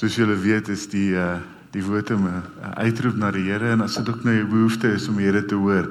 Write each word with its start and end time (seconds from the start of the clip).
Soos 0.00 0.14
julle 0.16 0.36
weet 0.40 0.70
is 0.72 0.86
die 0.88 1.12
uh 1.12 1.36
die 1.70 1.82
woord 1.84 2.10
'n 2.10 2.42
uitroep 2.82 3.16
na 3.16 3.30
die 3.30 3.44
Here 3.46 3.70
en 3.70 3.80
as 3.80 3.94
dit 3.94 4.08
ook 4.08 4.24
nou 4.24 4.34
'n 4.34 4.48
behoefte 4.48 4.88
is 4.88 5.08
om 5.08 5.16
die 5.16 5.26
Here 5.26 5.44
te 5.44 5.54
hoor, 5.54 5.86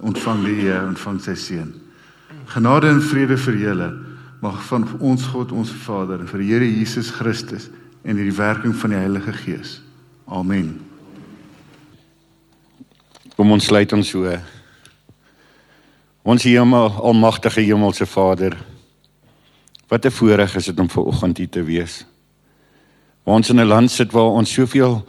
ontvang 0.00 0.44
die 0.44 0.66
uh, 0.66 0.88
ontvang 0.88 1.20
sy 1.20 1.34
seën. 1.34 1.74
Genade 2.46 2.88
en 2.88 3.02
vrede 3.02 3.36
vir 3.36 3.54
julle 3.54 3.92
mag 4.40 4.64
van 4.64 4.88
ons 4.98 5.26
God 5.26 5.52
ons 5.52 5.70
Vader 5.70 6.20
en 6.20 6.26
vir 6.26 6.38
die 6.38 6.48
Here 6.52 6.64
Jesus 6.64 7.10
Christus 7.10 7.68
en 8.02 8.16
die 8.16 8.32
werking 8.32 8.74
van 8.74 8.90
die 8.90 8.98
Heilige 8.98 9.32
Gees. 9.32 9.82
Amen. 10.26 10.80
Kom 13.36 13.52
ons 13.52 13.64
sluit 13.64 13.92
ons 13.92 14.08
so. 14.08 14.38
Ons 16.22 16.42
Hemel, 16.42 16.90
almagtige 16.90 17.60
Hemelse 17.60 18.06
Vader. 18.06 18.56
Wat 19.88 20.04
'n 20.06 20.10
voorreg 20.10 20.56
is 20.56 20.64
dit 20.64 20.80
om 20.80 20.90
ver 20.90 21.04
oggend 21.04 21.38
hier 21.38 21.48
te 21.48 21.62
wees. 21.62 22.04
Waar 23.24 23.34
ons 23.34 23.50
in 23.50 23.60
'n 23.60 23.66
land 23.66 23.90
sit 23.90 24.12
waar 24.12 24.36
ons 24.36 24.52
soveel 24.52 25.04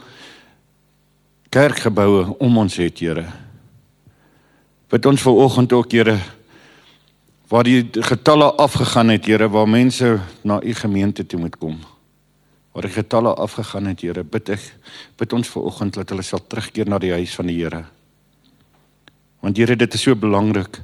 kerkgeboue 1.48 2.38
om 2.38 2.58
ons 2.58 2.76
het, 2.76 2.98
Here. 2.98 3.26
Wat 4.88 5.06
ons 5.06 5.22
ver 5.22 5.32
oggend 5.32 5.72
ook, 5.72 5.92
Here, 5.92 6.18
waar 7.48 7.64
die 7.64 7.86
getalle 7.92 8.52
afgegaan 8.52 9.08
het, 9.14 9.26
Here, 9.26 9.48
waar 9.48 9.68
mense 9.68 10.18
na 10.42 10.60
u 10.62 10.74
gemeente 10.74 11.26
toe 11.26 11.40
moet 11.40 11.56
kom. 11.58 11.78
Waar 12.72 12.82
die 12.82 12.92
getalle 12.92 13.34
afgegaan 13.34 13.86
het, 13.86 14.00
Here, 14.00 14.24
bid 14.24 14.48
ek 14.48 14.66
bid 15.16 15.32
ons 15.32 15.48
ver 15.48 15.62
oggend 15.62 15.94
dat 15.94 16.08
hulle 16.12 16.22
sal 16.22 16.42
terugkeer 16.46 16.88
na 16.88 16.98
die 16.98 17.12
huis 17.12 17.34
van 17.34 17.46
die 17.46 17.58
Here. 17.62 17.84
Want 19.40 19.56
Here, 19.56 19.76
dit 19.76 19.94
is 19.94 20.02
so 20.02 20.16
belangrik 20.16 20.82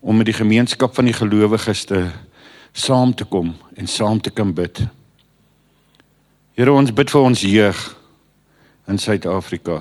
om 0.00 0.16
met 0.16 0.26
die 0.26 0.36
gemeenskap 0.36 0.94
van 0.94 1.04
die 1.04 1.16
gelowiges 1.16 1.84
te 1.84 2.06
saam 2.72 3.14
te 3.14 3.24
kom 3.24 3.54
en 3.76 3.86
saam 3.86 4.20
te 4.20 4.30
kan 4.30 4.52
bid. 4.54 4.84
Here 6.58 6.72
ons 6.74 6.90
bid 6.90 7.06
vir 7.06 7.22
ons 7.22 7.42
jeug 7.46 7.80
in 8.90 8.96
Suid-Afrika. 8.98 9.76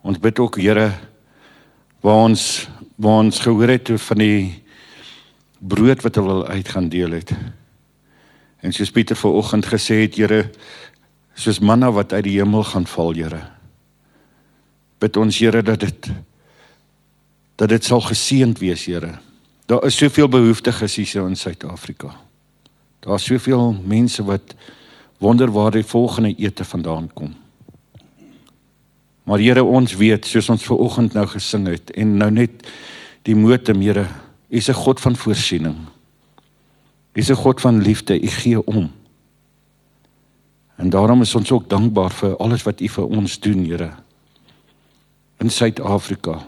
Ons 0.00 0.16
bid 0.24 0.38
ook 0.40 0.54
Here 0.56 0.86
waar 2.00 2.22
ons 2.30 2.44
waar 2.96 3.18
ons 3.26 3.40
gehoor 3.44 3.74
het 3.74 3.90
van 4.06 4.22
die 4.22 4.62
brood 5.60 6.00
wat 6.00 6.16
hulle 6.16 6.46
uit 6.48 6.70
gaan 6.72 6.88
deel 6.88 7.18
het. 7.18 7.34
En 8.64 8.72
soos 8.72 8.88
Pieter 8.88 9.20
vanoggend 9.20 9.68
gesê 9.68 9.98
het, 10.06 10.16
Here, 10.16 10.46
soos 11.36 11.60
manna 11.60 11.92
wat 11.92 12.14
uit 12.16 12.24
die 12.30 12.38
hemel 12.38 12.64
gaan 12.64 12.88
val, 12.88 13.12
Here. 13.12 13.42
Bid 15.04 15.20
ons 15.20 15.42
Here 15.42 15.60
dat 15.60 15.84
dit 15.84 16.08
dat 17.60 17.68
dit 17.68 17.84
sal 17.84 18.00
geseënd 18.00 18.64
wees, 18.64 18.86
Here. 18.88 19.18
Daar 19.68 19.84
is 19.84 20.00
soveel 20.00 20.32
behoeftiges 20.32 20.96
hier 20.96 21.28
in 21.28 21.36
Suid-Afrika. 21.36 22.16
Daar 23.04 23.20
is 23.20 23.28
soveel 23.28 23.76
mense 23.84 24.24
wat 24.24 24.56
wonder 25.18 25.50
waar 25.52 25.70
die 25.70 25.84
volgende 25.84 26.34
ete 26.36 26.64
vandaan 26.64 27.10
kom. 27.14 27.34
Maar 29.26 29.38
Here 29.38 29.64
ons 29.64 29.96
weet 29.98 30.26
soos 30.26 30.48
ons 30.48 30.62
ver 30.62 30.78
oggend 30.78 31.16
nou 31.16 31.26
gesing 31.26 31.66
het 31.66 31.90
en 31.98 32.16
nou 32.20 32.30
net 32.30 32.68
die 33.26 33.34
motem 33.34 33.80
Here, 33.82 34.06
U 34.50 34.56
is 34.56 34.68
'n 34.68 34.74
God 34.74 35.00
van 35.00 35.16
voorsiening. 35.16 35.76
U 37.14 37.20
is 37.20 37.30
'n 37.30 37.34
God 37.34 37.60
van 37.60 37.82
liefde, 37.82 38.22
U 38.22 38.28
gee 38.28 38.66
om. 38.66 38.90
En 40.76 40.90
daarom 40.90 41.22
is 41.22 41.34
ons 41.34 41.50
ook 41.52 41.68
dankbaar 41.68 42.10
vir 42.10 42.36
alles 42.36 42.62
wat 42.62 42.80
U 42.80 42.88
vir 42.88 43.06
ons 43.06 43.40
doen, 43.40 43.64
Here. 43.64 43.90
In 45.38 45.50
Suid-Afrika. 45.50 46.46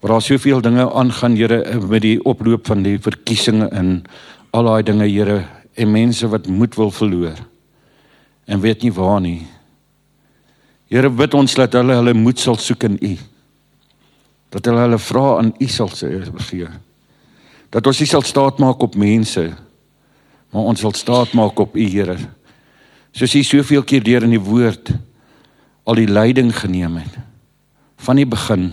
Waar 0.00 0.10
daar 0.10 0.22
soveel 0.22 0.60
dinge 0.60 0.92
aangaan, 0.92 1.36
Here, 1.36 1.80
met 1.80 2.02
die 2.02 2.24
oploop 2.24 2.66
van 2.66 2.82
die 2.82 2.98
verkiesings 3.00 3.70
en 3.70 4.02
al 4.50 4.64
daai 4.64 4.82
dinge, 4.82 5.08
Here, 5.08 5.44
en 5.78 5.94
mense 5.94 6.28
wat 6.28 6.50
moed 6.50 6.74
wil 6.74 6.90
verloor 6.90 7.38
en 8.48 8.60
weet 8.60 8.82
nie 8.82 8.92
waar 8.92 9.20
nie. 9.20 9.46
Here 10.88 11.10
bid 11.12 11.34
ons 11.36 11.54
dat 11.58 11.74
hulle 11.76 11.98
hulle 11.98 12.14
moed 12.16 12.40
sal 12.40 12.56
soek 12.56 12.86
in 12.88 12.96
U. 13.04 13.12
Dat 14.54 14.70
hulle 14.70 14.86
hulle 14.86 14.98
vra 15.04 15.24
aan 15.36 15.52
U 15.60 15.68
sal 15.68 15.92
gee. 15.92 16.68
Dat 17.68 17.86
ons 17.86 18.00
nie 18.00 18.08
sal 18.08 18.24
staat 18.24 18.58
maak 18.58 18.80
op 18.82 18.96
mense, 18.96 19.44
maar 20.48 20.70
ons 20.72 20.80
sal 20.80 20.96
staat 20.96 21.34
maak 21.36 21.60
op 21.60 21.76
U 21.76 21.84
Here. 21.84 22.16
Soos 23.12 23.36
U 23.36 23.42
soveel 23.44 23.84
keer 23.84 24.04
deur 24.04 24.24
in 24.24 24.32
die 24.32 24.40
woord 24.40 24.94
al 25.84 26.00
die 26.00 26.08
leiding 26.08 26.52
geneem 26.56 26.96
het 27.00 27.20
van 28.04 28.16
die 28.16 28.28
begin 28.28 28.70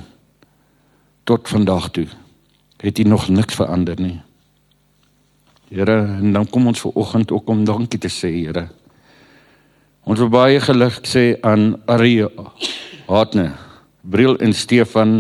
tot 1.28 1.50
vandag 1.50 1.90
toe. 1.92 2.08
Het 2.80 3.00
U 3.00 3.04
nog 3.04 3.28
niks 3.28 3.58
verander 3.58 4.00
nie. 4.00 4.22
Here, 5.70 5.98
en 6.22 6.34
dan 6.34 6.46
kom 6.46 6.68
ons 6.70 6.82
ver 6.82 6.94
oggend 6.94 7.32
ook 7.34 7.48
om 7.50 7.64
dankie 7.66 8.00
te 8.00 8.10
sê, 8.12 8.30
Here. 8.30 8.68
Ons 10.06 10.22
wil 10.22 10.30
baie 10.30 10.60
geluk 10.62 11.08
sê 11.10 11.40
aan 11.42 11.74
Arie 11.90 12.28
Hartne, 13.08 13.48
Briel 14.06 14.38
en 14.46 14.54
Stefan, 14.54 15.16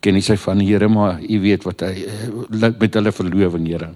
ken 0.00 0.14
nie 0.14 0.22
sy 0.22 0.36
van 0.38 0.62
die 0.62 0.68
Here, 0.70 0.86
maar 0.88 1.18
u 1.18 1.40
weet 1.42 1.66
wat 1.66 1.82
hy 1.88 2.06
eh, 2.06 2.70
met 2.70 3.00
hulle 3.00 3.14
verloving, 3.16 3.66
Here. 3.66 3.90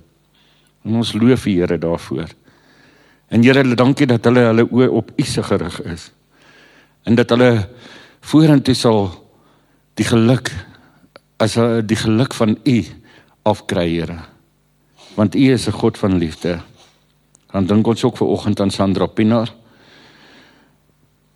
En 0.82 0.98
ons 0.98 1.14
loof 1.14 1.46
die 1.46 1.60
Here 1.60 1.78
daarvoor. 1.78 2.34
En 3.30 3.46
Here, 3.46 3.62
dankie 3.78 4.10
dat 4.10 4.26
hulle 4.26 4.48
hulle 4.50 4.66
oë 4.66 4.90
op 4.90 5.14
U 5.14 5.30
se 5.30 5.46
gerig 5.46 5.78
is. 5.94 6.10
En 7.06 7.14
dat 7.14 7.30
hulle 7.30 7.68
vorentoe 8.24 8.74
sal 8.74 9.12
die 9.94 10.10
geluk 10.10 10.50
as 11.38 11.54
die 11.86 11.98
geluk 11.98 12.34
van 12.34 12.58
U 12.58 12.78
afkry, 13.46 13.90
Here 13.94 14.33
want 15.14 15.34
U 15.34 15.52
is 15.52 15.66
'n 15.66 15.72
God 15.72 15.98
van 15.98 16.18
liefde. 16.18 16.60
Dan 17.50 17.66
dink 17.66 17.86
ons 17.86 18.04
ook 18.04 18.16
ver 18.16 18.26
oggend 18.26 18.60
aan 18.60 18.70
Sandra 18.70 19.06
Pinaar. 19.06 19.54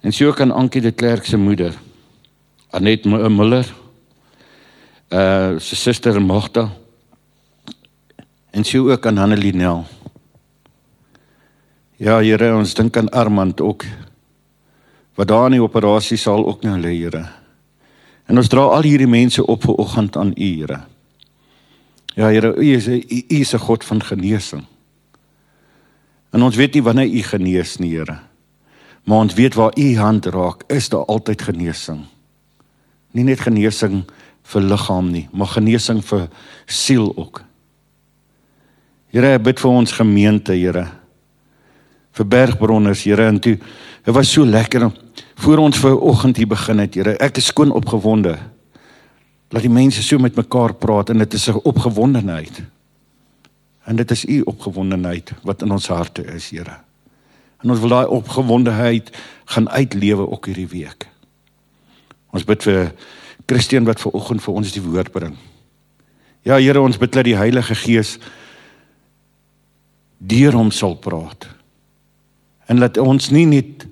En 0.00 0.12
sy 0.12 0.24
ook 0.24 0.40
aan 0.40 0.50
Ankie 0.50 0.80
de 0.80 0.90
Klerk 0.90 1.24
se 1.24 1.36
moeder. 1.36 1.74
Anet 2.70 3.04
Muller. 3.04 3.74
Uh 5.08 5.58
sy 5.58 5.74
suster 5.74 6.22
Magda. 6.22 6.68
En 8.50 8.64
sy 8.64 8.78
ook 8.78 9.06
aan 9.06 9.16
Hanelie 9.16 9.54
Nel. 9.54 9.84
Ja, 11.96 12.20
Here, 12.22 12.52
ons 12.54 12.74
dink 12.74 12.96
aan 12.96 13.08
Armand 13.10 13.60
ook. 13.60 13.84
Wat 15.18 15.28
daar 15.28 15.46
in 15.46 15.56
die 15.56 15.62
operasie 15.62 16.16
sal 16.16 16.46
ook 16.46 16.62
nou 16.62 16.76
lê, 16.78 16.92
Here. 16.94 17.24
En 18.30 18.38
ons 18.38 18.48
dra 18.48 18.68
al 18.70 18.86
hierdie 18.86 19.08
mense 19.10 19.42
op 19.42 19.64
ver 19.66 19.74
oggend 19.74 20.16
aan 20.16 20.30
U, 20.36 20.50
Here. 20.60 20.78
Ja 22.14 22.28
Here, 22.28 22.54
U 22.56 22.74
is 22.74 22.88
U 22.88 23.02
is 23.28 23.52
'n 23.54 23.58
God 23.58 23.84
van 23.84 24.02
genesing. 24.02 24.64
En 26.30 26.42
ons 26.42 26.56
weet 26.56 26.74
nie 26.74 26.82
wanneer 26.82 27.08
U 27.08 27.22
genees 27.22 27.76
nie, 27.76 27.96
Here. 27.96 28.18
Maar 29.04 29.18
ons 29.18 29.34
weet 29.34 29.54
waar 29.54 29.72
U 29.78 29.96
hand 29.96 30.26
raak, 30.26 30.62
is 30.66 30.88
daar 30.88 31.04
altyd 31.04 31.42
genesing. 31.42 32.04
Nie 33.10 33.24
net 33.24 33.40
genesing 33.40 34.04
vir 34.42 34.62
liggaam 34.62 35.10
nie, 35.10 35.28
maar 35.32 35.46
genesing 35.46 36.04
vir 36.04 36.28
siel 36.66 37.12
ook. 37.16 37.42
Here, 39.12 39.34
ek 39.38 39.42
bid 39.42 39.60
vir 39.60 39.70
ons 39.70 39.92
gemeente, 39.92 40.52
Here. 40.52 40.86
Vir 42.12 42.26
bergbronners, 42.26 43.06
Here, 43.08 43.26
en 43.26 43.40
toe 43.40 43.56
dit 44.04 44.14
was 44.14 44.32
so 44.32 44.44
lekker 44.44 44.90
voor 45.34 45.58
ons 45.58 45.78
vir 45.78 45.96
oggend 45.96 46.36
hier 46.36 46.48
begin 46.48 46.78
het, 46.84 46.94
Here. 46.94 47.16
Ek 47.16 47.40
is 47.40 47.48
skoon 47.48 47.72
opgewonde. 47.72 48.36
Laat 49.48 49.64
die 49.64 49.72
mense 49.72 50.02
so 50.02 50.18
met 50.20 50.36
mekaar 50.36 50.74
praat 50.76 51.10
en 51.10 51.18
dit 51.18 51.34
is 51.34 51.48
'n 51.48 51.60
opgewondenheid. 51.62 52.62
En 53.84 53.96
dit 53.96 54.10
is 54.10 54.24
u 54.24 54.40
opgewondenheid 54.40 55.32
wat 55.42 55.62
in 55.62 55.70
ons 55.70 55.88
harte 55.88 56.24
is, 56.24 56.50
Here. 56.50 56.76
En 57.62 57.70
ons 57.70 57.80
wil 57.80 57.88
daai 57.88 58.06
opgewondenheid 58.06 59.10
gaan 59.44 59.68
uitlewe 59.68 60.30
ook 60.30 60.46
hierdie 60.46 60.68
week. 60.68 61.08
Ons 62.30 62.44
bid 62.44 62.62
vir 62.62 62.92
Christian 63.46 63.84
wat 63.84 64.00
ver 64.00 64.12
oggend 64.12 64.42
vir 64.42 64.54
ons 64.54 64.72
die 64.72 64.82
woord 64.82 65.12
bring. 65.12 65.36
Ja, 66.42 66.56
Here, 66.56 66.80
ons 66.80 66.98
bid 66.98 67.12
dat 67.12 67.24
die 67.24 67.36
Heilige 67.36 67.74
Gees 67.74 68.18
deur 70.18 70.52
hom 70.52 70.70
sal 70.70 70.94
praat. 70.94 71.48
En 72.66 72.78
laat 72.78 72.98
ons 72.98 73.30
nie 73.30 73.46
net 73.46 73.86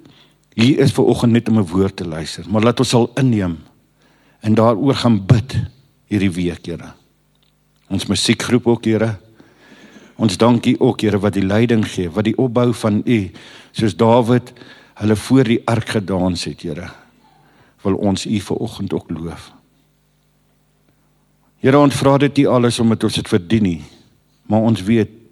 hier 0.54 0.78
is 0.78 0.92
ver 0.92 1.04
oggend 1.04 1.32
net 1.32 1.48
om 1.48 1.58
'n 1.58 1.66
woord 1.66 1.96
te 1.96 2.04
luister, 2.04 2.44
maar 2.48 2.62
laat 2.62 2.78
ons 2.78 2.88
sal 2.88 3.10
inneem 3.14 3.58
en 4.40 4.54
daaroor 4.54 4.94
gaan 4.94 5.20
bid 5.26 5.56
hierdie 6.10 6.32
week, 6.32 6.66
Here. 6.66 6.92
Ons 7.88 8.06
musiekgroep 8.10 8.66
ook, 8.66 8.84
Here. 8.84 9.16
Ons 10.16 10.38
dankie 10.40 10.76
ook, 10.80 11.02
Here, 11.04 11.18
wat 11.22 11.36
die 11.36 11.44
leiding 11.44 11.84
gee, 11.86 12.10
wat 12.10 12.28
die 12.28 12.36
opbou 12.40 12.72
van 12.74 13.02
U, 13.04 13.18
soos 13.76 13.96
Dawid 13.96 14.52
hulle 14.96 15.16
voor 15.16 15.44
die 15.44 15.60
ark 15.68 15.96
gedans 15.98 16.46
het, 16.48 16.62
Here. 16.64 16.90
Wil 17.84 17.98
ons 18.00 18.26
U 18.26 18.40
ver 18.40 18.62
oggend 18.68 18.94
ook 18.96 19.10
loof. 19.10 19.50
Here, 21.60 21.78
ons 21.78 21.96
vra 21.96 22.16
dit 22.22 22.42
nie 22.42 22.48
alles 22.48 22.80
omdat 22.82 23.04
ons 23.08 23.20
dit 23.20 23.28
verdien 23.28 23.64
nie, 23.64 23.82
maar 24.50 24.66
ons 24.66 24.82
weet 24.86 25.22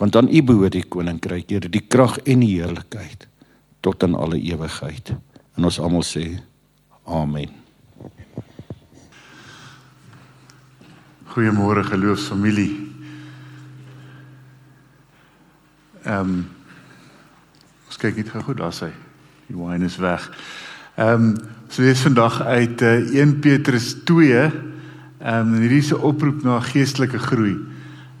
want 0.00 0.16
aan 0.16 0.30
U 0.32 0.40
behoort 0.48 0.72
die 0.72 0.86
koninkryk, 0.88 1.50
Here, 1.52 1.68
die 1.68 1.84
krag 1.84 2.16
en 2.24 2.40
die 2.40 2.54
heerlikheid 2.56 3.26
tot 3.84 4.02
in 4.04 4.14
alle 4.16 4.38
ewigheid. 4.40 5.12
En 5.56 5.68
ons 5.68 5.80
almal 5.80 6.04
sê 6.06 6.24
amen. 7.04 7.52
Goeiemôre 11.30 11.84
geloofsfamilie. 11.86 12.72
Ehm 16.02 16.30
um, 16.30 16.48
kyk 18.00 18.16
net 18.16 18.30
gou 18.32 18.42
goed, 18.42 18.58
daar 18.58 18.72
sy. 18.74 18.88
Die 19.46 19.54
wyn 19.54 19.86
is 19.86 19.98
weg. 20.02 20.26
Ehm 20.96 21.28
um, 21.28 21.36
so 21.70 21.84
lees 21.84 22.02
vandag 22.02 22.40
uit 22.42 22.82
uh, 22.82 22.96
1 23.14 23.36
Petrus 23.44 23.92
2. 24.08 24.40
Ehm 24.40 25.54
um, 25.54 25.54
hierdie 25.60 25.78
is 25.84 25.92
'n 25.94 26.02
oproep 26.02 26.42
na 26.42 26.58
geestelike 26.60 27.18
groei. 27.18 27.54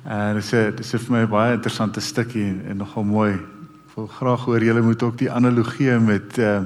En 0.04 0.30
uh, 0.30 0.34
dis 0.38 0.52
'n 0.54 0.76
dis 0.76 0.94
'n 0.94 0.98
vir 0.98 1.16
my 1.16 1.26
baie 1.26 1.54
interessante 1.58 2.00
stukkie 2.00 2.44
en, 2.44 2.62
en 2.68 2.76
nogal 2.76 3.04
mooi. 3.04 3.32
Ek 3.34 3.96
wil 3.96 4.06
graag 4.06 4.44
hoor 4.44 4.62
julle 4.62 4.82
moet 4.82 5.02
ook 5.02 5.18
die 5.18 5.32
analogie 5.32 5.98
met 5.98 6.38
uh, 6.38 6.60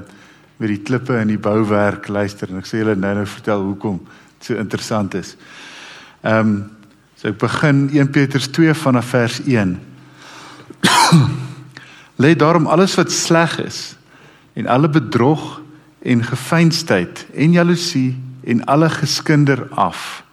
met 0.57 0.69
die 0.69 0.83
klippe 0.83 1.17
in 1.17 1.27
die 1.27 1.41
bouwerk 1.41 2.07
luister 2.07 2.49
en 2.49 2.57
ek 2.57 2.69
sê 2.69 2.77
julle 2.77 2.95
nou 2.95 3.15
nou 3.15 3.25
vertel 3.25 3.61
hoekom 3.61 3.97
dit 4.37 4.45
so 4.45 4.53
interessant 4.53 5.13
is. 5.13 5.33
Ehm 5.33 5.74
um, 6.25 6.55
so 7.15 7.29
ek 7.29 7.37
begin 7.39 7.85
1 7.93 8.11
Petrus 8.11 8.49
2 8.51 8.73
vanaf 8.73 9.13
vers 9.13 9.39
1. 9.45 9.77
Lê 12.21 12.35
daarom 12.35 12.67
alles 12.67 12.95
wat 12.99 13.11
sleg 13.11 13.59
is 13.63 13.95
en 14.55 14.67
alle 14.67 14.89
bedrog 14.89 15.61
en 16.05 16.23
gefeinsheid 16.23 17.25
en 17.33 17.51
jaloesie 17.51 18.15
en 18.45 18.65
alle 18.65 18.89
geskinder 18.89 19.67
af 19.73 20.23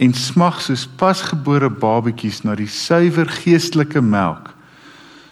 en 0.00 0.14
smag 0.16 0.60
soos 0.64 0.86
pasgebore 1.00 1.70
babatjies 1.70 2.42
na 2.44 2.54
die 2.56 2.68
suiwer 2.70 3.28
geestelike 3.40 4.00
melk 4.00 4.52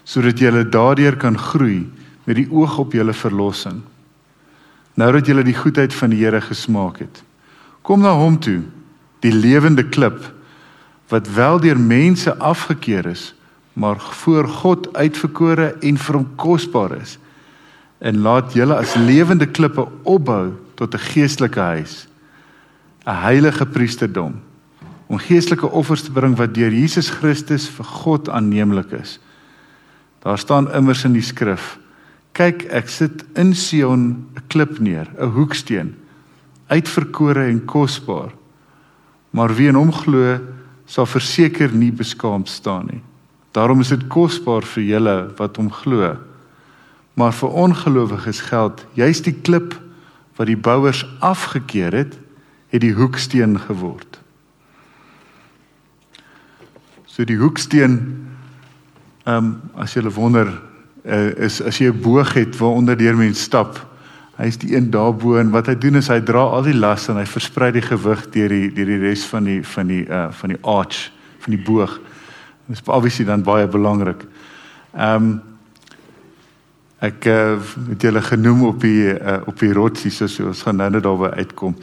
sodat 0.09 0.41
julle 0.41 0.65
daardeur 0.69 1.17
kan 1.21 1.39
groei 1.39 1.85
met 2.25 2.37
die 2.41 2.49
oog 2.51 2.79
op 2.85 2.97
julle 2.97 3.15
verlossing 3.17 3.81
nou 4.99 5.11
dat 5.15 5.29
julle 5.29 5.45
die 5.47 5.57
goedheid 5.57 5.95
van 5.95 6.13
die 6.13 6.21
Here 6.25 6.41
gesmaak 6.45 7.01
het 7.05 7.23
kom 7.83 8.05
na 8.05 8.13
hom 8.17 8.41
toe 8.41 8.61
die 9.21 9.33
lewende 9.33 9.85
klip 9.89 10.33
wat 11.09 11.29
wel 11.35 11.61
deur 11.61 11.79
mense 11.81 12.37
afgekeur 12.37 13.07
is 13.07 13.35
maar 13.79 14.01
voor 14.01 14.49
God 14.49 14.97
uitverkore 14.97 15.77
en 15.81 15.99
vir 16.03 16.17
hom 16.19 16.27
kosbaar 16.37 16.97
is. 16.99 17.15
En 18.03 18.19
laat 18.27 18.53
julle 18.53 18.75
as 18.75 18.97
lewende 18.99 19.47
klippe 19.47 19.85
opbou 20.03 20.51
tot 20.75 20.95
'n 20.95 21.07
geestelike 21.15 21.61
huis 21.61 22.09
'n 23.07 23.15
heilige 23.23 23.67
priesterdom 23.67 24.35
om 25.07 25.19
geestelike 25.19 25.71
offers 25.71 26.03
te 26.03 26.11
bring 26.11 26.37
wat 26.37 26.55
deur 26.55 26.73
Jesus 26.73 27.11
Christus 27.11 27.69
vir 27.69 27.85
God 27.85 28.29
aanneemlik 28.29 28.91
is. 28.93 29.21
Daar 30.19 30.39
staan 30.39 30.73
immers 30.73 31.05
in 31.05 31.13
die 31.13 31.23
skrif 31.23 31.79
kyk 32.33 32.65
ek 32.65 32.89
sit 32.89 33.25
in 33.35 33.55
Sion 33.55 34.27
'n 34.35 34.43
klip 34.49 34.79
neer 34.79 35.07
'n 35.19 35.31
hoeksteen 35.31 35.95
uitverkore 36.67 37.47
en 37.47 37.65
kosbaar 37.65 38.33
maar 39.31 39.55
wie 39.55 39.69
in 39.69 39.75
hom 39.75 39.93
glo 39.93 40.39
sal 40.87 41.07
verseker 41.07 41.73
nie 41.73 41.93
beskaamd 41.93 42.49
staan 42.49 42.87
nie 42.87 43.03
Daarom 43.59 43.81
is 43.81 43.89
dit 43.89 44.07
kosbaar 44.07 44.63
vir 44.63 44.85
julle 44.85 45.17
wat 45.39 45.57
hom 45.57 45.71
glo. 45.73 46.13
Maar 47.19 47.35
vir 47.35 47.57
ongelowiges 47.65 48.41
geld 48.47 48.85
juist 48.95 49.27
die 49.27 49.35
klip 49.35 49.75
wat 50.39 50.47
die 50.47 50.57
bouers 50.57 51.03
afgekeur 51.19 51.97
het, 51.97 52.15
het 52.71 52.85
die 52.85 52.95
hoeksteen 52.95 53.57
geword. 53.59 54.21
So 57.07 57.27
die 57.27 57.41
hoeksteen 57.41 57.99
ehm 59.29 59.37
um, 59.37 59.49
as 59.77 59.97
jy 59.97 60.07
wonder 60.15 60.49
uh, 61.05 61.35
is 61.45 61.59
as 61.61 61.81
jy 61.83 61.91
'n 61.91 62.01
boog 62.01 62.33
het 62.33 62.57
waaronder 62.57 62.97
deur 62.97 63.17
mens 63.17 63.43
stap, 63.43 63.77
hy 64.39 64.47
is 64.47 64.59
die 64.63 64.77
een 64.77 64.91
daarbo 64.95 65.37
en 65.41 65.51
wat 65.51 65.67
hy 65.67 65.75
doen 65.75 65.99
is 65.99 66.09
hy 66.13 66.21
dra 66.23 66.45
al 66.55 66.63
die 66.63 66.77
las 66.77 67.09
en 67.11 67.19
hy 67.19 67.27
versprei 67.27 67.73
die 67.75 67.83
gewig 67.83 68.23
deur 68.35 68.53
die 68.55 68.69
deur 68.75 68.87
die 68.93 69.01
res 69.03 69.25
van 69.27 69.49
die 69.51 69.61
van 69.67 69.91
die 69.91 70.05
uh 70.07 70.29
van 70.41 70.55
die 70.55 70.61
arch 70.63 71.09
van 71.43 71.57
die 71.57 71.65
boog. 71.65 71.99
Dit 72.69 72.79
is 72.79 72.83
obviously 72.87 73.25
dan 73.27 73.43
baie 73.43 73.67
belangrik. 73.67 74.27
Ehm 74.95 75.15
um, 75.15 75.31
ek 76.99 77.29
uh, 77.31 77.55
het 77.93 78.03
julle 78.03 78.21
genoem 78.27 78.65
op 78.67 78.81
die 78.83 79.13
uh, 79.15 79.37
op 79.47 79.59
die 79.59 79.73
rotsie 79.73 80.11
soos 80.11 80.41
ons 80.43 80.63
gaan 80.67 80.81
nou 80.83 80.89
net 80.91 81.03
daarby 81.03 81.31
uitkom. 81.39 81.75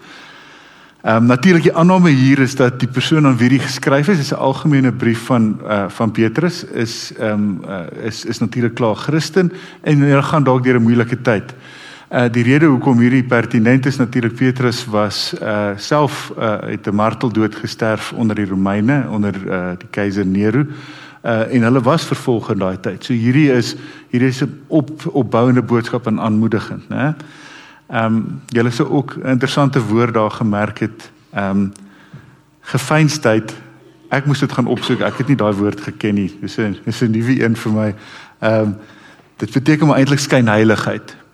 Ehm 1.03 1.15
um, 1.23 1.29
natuurlik 1.29 1.67
die 1.67 1.75
aanname 1.75 2.09
hier 2.09 2.39
is 2.39 2.55
dat 2.55 2.79
die 2.79 2.91
persoon 2.91 3.27
aan 3.27 3.37
wie 3.37 3.49
dit 3.49 3.61
geskryf 3.61 4.07
is, 4.07 4.19
is 4.19 4.31
'n 4.31 4.39
algemene 4.39 4.91
brief 4.91 5.25
van 5.27 5.59
uh, 5.63 5.85
van 5.89 6.11
Petrus 6.11 6.63
is 6.63 7.11
ehm 7.19 7.31
um, 7.31 7.61
uh, 7.67 8.05
is 8.07 8.25
is 8.25 8.39
natuurlik 8.39 8.75
klaar 8.75 8.95
Christen 8.95 9.51
en 9.81 9.99
hulle 9.99 10.23
gaan 10.23 10.43
dalk 10.43 10.63
deur 10.63 10.79
'n 10.79 10.83
moeilike 10.83 11.21
tyd. 11.21 11.53
Uh 12.05 12.27
die 12.29 12.43
rede 12.45 12.67
hoekom 12.69 12.99
hierdie 13.01 13.23
pertinent 13.25 13.85
is 13.89 13.95
natuurlik 13.97 14.35
Petrus 14.37 14.83
was 14.85 15.33
uh 15.41 15.73
self 15.77 16.31
uh 16.37 16.61
het 16.69 16.87
'n 16.87 16.95
marteldood 16.95 17.55
gesterf 17.55 18.13
onder 18.13 18.35
die 18.35 18.45
Romeine 18.45 19.09
onder 19.09 19.33
uh 19.47 19.71
die 19.77 19.87
keiser 19.89 20.25
Nero. 20.25 20.65
Uh 21.23 21.53
en 21.53 21.61
hulle 21.61 21.81
was 21.81 22.03
vervolg 22.03 22.51
in 22.51 22.57
daai 22.57 22.79
tyd. 22.79 23.03
So 23.03 23.13
hierdie 23.13 23.51
is 23.51 23.75
hierdie 24.09 24.27
is 24.27 24.43
'n 24.43 24.61
op 24.67 24.91
opbouende 25.11 25.61
boodskap 25.61 26.07
en 26.07 26.19
aanmoedigend, 26.19 26.89
né? 26.89 27.15
Ehm 27.89 28.05
um, 28.05 28.41
julle 28.47 28.69
sou 28.69 28.89
ook 28.89 29.15
'n 29.17 29.29
interessante 29.29 29.81
woord 29.81 30.13
daar 30.13 30.31
gemerk 30.31 30.79
het. 30.79 31.11
Ehm 31.33 31.49
um, 31.49 31.71
gefeinsheid. 32.61 33.53
Ek 34.09 34.25
moes 34.25 34.39
dit 34.39 34.51
gaan 34.51 34.67
opsoek. 34.67 34.99
Ek 34.99 35.17
het 35.17 35.27
nie 35.27 35.37
daai 35.37 35.53
woord 35.53 35.81
geken 35.81 36.13
nie. 36.13 36.37
Dis 36.41 36.57
'n 36.57 36.77
dis 36.85 37.01
'n 37.01 37.11
nuwe 37.11 37.43
een 37.43 37.55
vir 37.55 37.71
my. 37.71 37.95
Ehm 38.39 38.61
um, 38.61 38.75
dit 39.37 39.51
beteken 39.51 39.87
maar 39.87 39.97
eintlik 39.97 40.19
skynheiligheid 40.19 41.24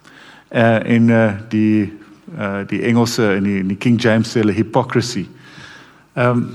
uh, 0.52 0.80
en 0.96 1.10
uh, 1.10 1.32
die 1.50 1.94
uh, 2.38 2.62
die 2.68 2.82
Engelse 2.88 3.34
en 3.36 3.44
die, 3.44 3.62
die 3.68 3.78
King 3.78 4.00
James 4.00 4.32
sê 4.32 4.44
hulle 4.44 4.56
hypocrisy. 4.56 5.28
Ehm 6.16 6.44
um, 6.44 6.50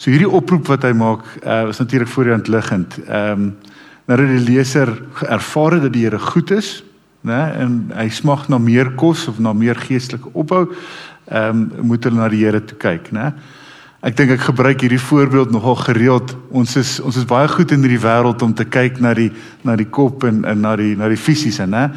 so 0.00 0.08
hierdie 0.08 0.28
oproep 0.32 0.64
wat 0.70 0.84
hy 0.88 0.94
maak 0.96 1.26
uh, 1.44 1.66
is 1.68 1.76
natuurlik 1.76 2.08
voor 2.08 2.24
die 2.24 2.32
hand 2.32 2.48
liggend. 2.48 2.96
Ehm 3.04 3.32
um, 3.32 3.50
nadat 4.10 4.30
die 4.32 4.42
leser 4.42 4.90
ervaar 5.28 5.76
het 5.76 5.84
dat 5.86 5.92
die 5.94 6.02
Here 6.02 6.18
goed 6.18 6.50
is, 6.50 6.80
né, 7.22 7.38
en 7.62 7.92
hy 7.94 8.08
smag 8.10 8.48
na 8.50 8.58
meer 8.58 8.88
kos 8.98 9.28
of 9.30 9.38
na 9.38 9.52
meer 9.52 9.78
geestelike 9.78 10.32
opbou, 10.32 10.64
ehm 11.28 11.60
um, 11.78 11.86
moet 11.92 12.04
hulle 12.04 12.18
na 12.18 12.28
die 12.32 12.40
Here 12.44 12.64
toe 12.64 12.78
kyk, 12.80 13.12
né? 13.12 13.32
Ek 14.00 14.16
dink 14.16 14.32
ek 14.32 14.46
gebruik 14.48 14.80
hierdie 14.80 15.02
voorbeeld 15.02 15.50
nogal 15.52 15.76
gereeld. 15.76 16.32
Ons 16.56 16.78
is 16.80 16.94
ons 17.04 17.16
is 17.20 17.28
baie 17.28 17.48
goed 17.52 17.70
in 17.76 17.84
hierdie 17.84 18.00
wêreld 18.00 18.42
om 18.42 18.54
te 18.56 18.64
kyk 18.64 18.96
na 19.04 19.12
die 19.14 19.28
na 19.62 19.76
die 19.76 19.88
kop 19.92 20.24
en 20.24 20.40
en 20.48 20.64
na 20.64 20.72
die 20.80 20.96
na 20.96 21.08
die 21.12 21.20
fisiese, 21.20 21.68
né? 21.68 21.90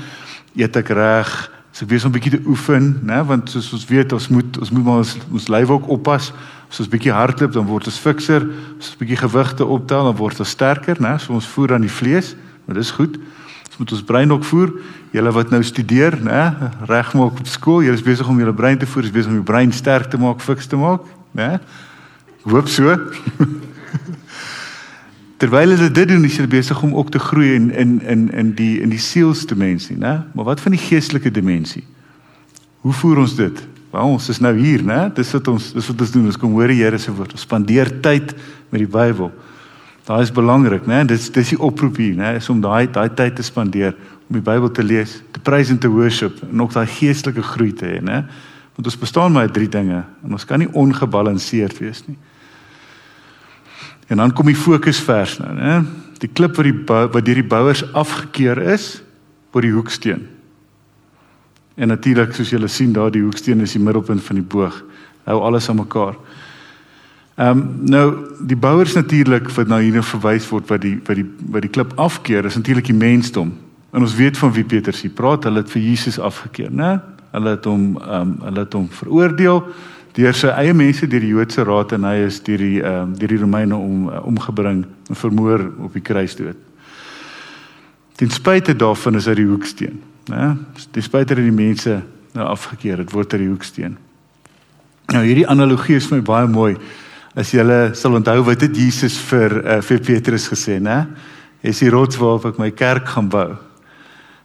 Eet 0.55 0.77
ek 0.79 0.89
reg? 0.93 1.31
As 1.73 1.81
ek 1.81 1.89
weer 1.89 1.99
so 1.99 2.07
'n 2.07 2.13
bietjie 2.13 2.37
te 2.37 2.43
oefen, 2.45 2.99
né, 3.01 3.25
want 3.25 3.49
soos 3.49 3.73
ons 3.73 3.85
weet, 3.85 4.13
ons 4.13 4.27
moet 4.29 4.57
ons 4.59 4.69
moet 4.69 4.83
maar 4.83 4.97
ons 5.01 5.17
ons 5.31 5.47
lyf 5.47 5.69
ook 5.69 5.87
oppas. 5.89 6.31
As 6.69 6.79
ons 6.79 6.89
bietjie 6.89 7.11
hardloop, 7.11 7.51
dan 7.53 7.65
word 7.65 7.85
ons 7.85 7.99
fikser. 7.99 8.41
As 8.79 8.89
ons 8.89 8.97
bietjie 8.97 9.17
gewigte 9.17 9.65
optel, 9.65 10.03
dan 10.03 10.15
word 10.15 10.39
ons 10.39 10.49
sterker, 10.49 11.01
né? 11.01 11.17
So 11.19 11.33
ons 11.33 11.47
voer 11.47 11.73
aan 11.73 11.81
die 11.81 11.89
vlees, 11.89 12.35
maar 12.65 12.75
dis 12.75 12.91
goed. 12.91 13.17
Ons 13.69 13.77
moet 13.77 13.91
ons 13.91 14.03
brein 14.03 14.31
ook 14.31 14.43
voer. 14.43 14.71
Julle 15.11 15.31
wat 15.31 15.49
nou 15.49 15.63
studeer, 15.63 16.17
né, 16.21 16.53
regmaak 16.85 17.39
op 17.39 17.47
skool, 17.47 17.81
julle 17.81 17.97
is 17.97 18.05
besig 18.05 18.27
om 18.27 18.37
julle 18.37 18.53
brein 18.53 18.77
te 18.77 18.85
voer, 18.85 19.03
is 19.03 19.11
besig 19.11 19.31
om 19.31 19.41
die 19.41 19.51
brein 19.51 19.71
sterk 19.71 20.09
te 20.09 20.17
maak, 20.17 20.41
fiks 20.41 20.67
te 20.67 20.77
maak, 20.77 21.01
né? 21.33 21.59
Hoop 22.45 22.67
so. 22.67 22.93
Terwyl 25.43 25.73
hulle 25.73 25.89
dit 25.91 26.07
doen, 26.07 26.23
is 26.23 26.37
hulle 26.39 26.47
besig 26.47 26.81
om 26.87 26.93
ook 26.95 27.09
te 27.11 27.19
groei 27.19 27.49
in 27.57 27.65
in 27.75 27.97
in 28.07 28.21
in 28.31 28.51
die 28.55 28.77
in 28.79 28.93
die 28.93 28.99
sielsdimensie, 29.01 29.97
né? 29.99 30.21
Maar 30.31 30.45
wat 30.53 30.61
van 30.63 30.71
die 30.71 30.79
geestelike 30.79 31.31
dimensie? 31.35 31.83
Hoe 32.79 32.93
voer 32.95 33.19
ons 33.25 33.35
dit? 33.35 33.59
Wel, 33.91 34.13
ons 34.13 34.29
is 34.31 34.39
nou 34.39 34.53
hier, 34.55 34.85
né? 34.87 35.11
Dis 35.11 35.33
wat 35.35 35.49
ons 35.51 35.67
dis 35.75 35.89
wat 35.91 36.05
ons 36.05 36.13
doen. 36.15 36.29
Ons 36.31 36.39
kom 36.39 36.55
hoor 36.55 36.71
die 36.71 36.79
Here 36.79 36.97
se 36.97 37.11
woord. 37.11 37.35
Ons 37.35 37.43
spandeer 37.43 37.91
tyd 37.99 38.31
met 38.71 38.85
die 38.85 38.87
Bybel. 38.87 39.33
Daai 40.07 40.21
is 40.23 40.31
belangrik, 40.31 40.87
né? 40.87 41.03
Dis 41.11 41.27
dis 41.35 41.51
die 41.51 41.59
oproep 41.59 41.99
hier, 41.99 42.15
né? 42.15 42.37
Is 42.39 42.47
om 42.49 42.63
daai 42.63 42.87
daai 42.87 43.09
tyd 43.11 43.35
te 43.35 43.43
spandeer 43.43 43.97
om 44.29 44.39
die 44.39 44.45
Bybel 44.47 44.71
te 44.71 44.83
lees, 44.83 45.19
te 45.35 45.43
prys 45.43 45.75
en 45.75 45.79
te 45.79 45.91
worship 45.91 46.39
en 46.47 46.63
ook 46.63 46.71
daai 46.71 46.87
geestelike 46.87 47.43
groei 47.51 47.75
te 47.75 47.97
hê, 47.97 47.99
né? 47.99 48.23
Want 48.79 48.87
ons 48.87 49.01
bestaan 49.03 49.35
maar 49.35 49.51
uit 49.51 49.59
drie 49.59 49.67
dinge 49.67 50.05
en 50.23 50.39
ons 50.39 50.47
kan 50.47 50.63
nie 50.63 50.71
ongebalanseerd 50.71 51.83
wees 51.83 52.07
nie. 52.07 52.15
En 54.07 54.17
dan 54.17 54.33
kom 54.33 54.45
die 54.45 54.57
fokusvers 54.57 55.37
nou, 55.39 55.53
né? 55.57 55.81
Die 56.23 56.29
klip 56.31 56.55
wat 56.55 56.67
die 56.67 56.77
wat 56.87 57.25
deur 57.25 57.39
die 57.41 57.47
bouers 57.47 57.83
afgekeur 57.93 58.61
is 58.73 59.01
oor 59.51 59.65
die 59.65 59.73
hoeksteen. 59.73 60.27
En 61.75 61.87
natuurlik 61.87 62.35
soos 62.35 62.53
julle 62.53 62.69
sien 62.69 62.93
daar 62.93 63.11
die 63.11 63.23
hoeksteen 63.23 63.63
is 63.65 63.73
die 63.75 63.81
middelpunt 63.81 64.23
van 64.23 64.39
die 64.39 64.45
boog. 64.45 64.83
Hou 65.27 65.39
alles 65.41 65.69
aan 65.69 65.81
mekaar. 65.81 66.15
Ehm 67.35 67.57
um, 67.57 67.63
nou 67.89 68.07
die 68.45 68.57
bouers 68.57 68.93
natuurlik 68.93 69.49
wat 69.55 69.67
nou 69.67 69.81
hier 69.81 70.03
verwys 70.03 70.45
word 70.49 70.69
wat 70.69 70.81
die 70.81 70.99
wat 71.05 71.17
die 71.17 71.25
wat 71.49 71.65
die 71.65 71.71
klip 71.71 71.95
afkeer 71.97 72.45
is 72.45 72.55
natuurlik 72.55 72.91
die 72.91 72.97
mensdom. 72.97 73.55
En 73.93 74.01
ons 74.01 74.15
weet 74.15 74.37
van 74.37 74.53
wie 74.53 74.63
Petrus 74.63 75.01
hier 75.01 75.11
praat, 75.11 75.43
hulle 75.43 75.61
het 75.61 75.71
vir 75.71 75.81
Jesus 75.81 76.19
afgekeur, 76.19 76.71
né? 76.71 76.99
Hulle 77.31 77.55
het 77.55 77.65
hom 77.65 77.97
ehm 77.97 78.21
um, 78.21 78.35
hulle 78.45 78.59
het 78.59 78.73
hom 78.73 78.87
veroordeel 78.89 79.63
deur 80.13 80.35
sy 80.37 80.51
eie 80.53 80.73
mense 80.77 81.07
deur 81.09 81.23
die 81.23 81.31
Joodse 81.33 81.65
raad 81.65 81.95
en 81.95 82.05
hy 82.05 82.17
is 82.27 82.39
deur 82.45 82.61
die 82.61 82.79
ehm 82.83 83.09
um, 83.09 83.15
deur 83.17 83.33
die 83.33 83.41
Romeine 83.41 83.77
om 83.77 84.09
uh, 84.09 84.21
omgebring 84.29 84.83
en 85.09 85.17
vermoor 85.17 85.65
op 85.85 85.93
die 85.97 86.03
kruis 86.05 86.35
dood. 86.37 86.59
Ten 88.19 88.29
spyte 88.29 88.75
daarvan 88.77 89.17
is 89.17 89.27
hy 89.27 89.39
die 89.41 89.49
hoeksteen, 89.49 90.01
né? 90.29 90.53
Ten 90.93 91.05
spyte 91.05 91.33
dat 91.33 91.43
die 91.43 91.55
mense 91.55 92.01
nou 92.33 92.45
afgekeer 92.49 93.01
het, 93.01 93.13
word 93.13 93.33
hy 93.33 93.41
die 93.41 93.49
hoeksteen. 93.49 93.97
Nou 95.13 95.23
hierdie 95.25 95.49
analogie 95.49 95.97
is 95.97 96.07
vir 96.09 96.21
my 96.21 96.25
baie 96.25 96.49
mooi. 96.49 96.73
As 97.33 97.49
jy 97.53 97.65
sal 97.97 98.13
onthou 98.13 98.43
wat 98.45 98.61
het 98.61 98.77
Jesus 98.77 99.17
vir 99.31 99.57
uh, 99.63 99.81
vir 99.81 100.01
Petrus 100.05 100.45
gesê, 100.53 100.77
né? 100.79 101.07
Is 101.63 101.81
die 101.81 101.89
rots 101.89 102.19
waarop 102.21 102.51
ek 102.51 102.61
my 102.61 102.69
kerk 102.71 103.09
gaan 103.15 103.29
bou. 103.33 103.55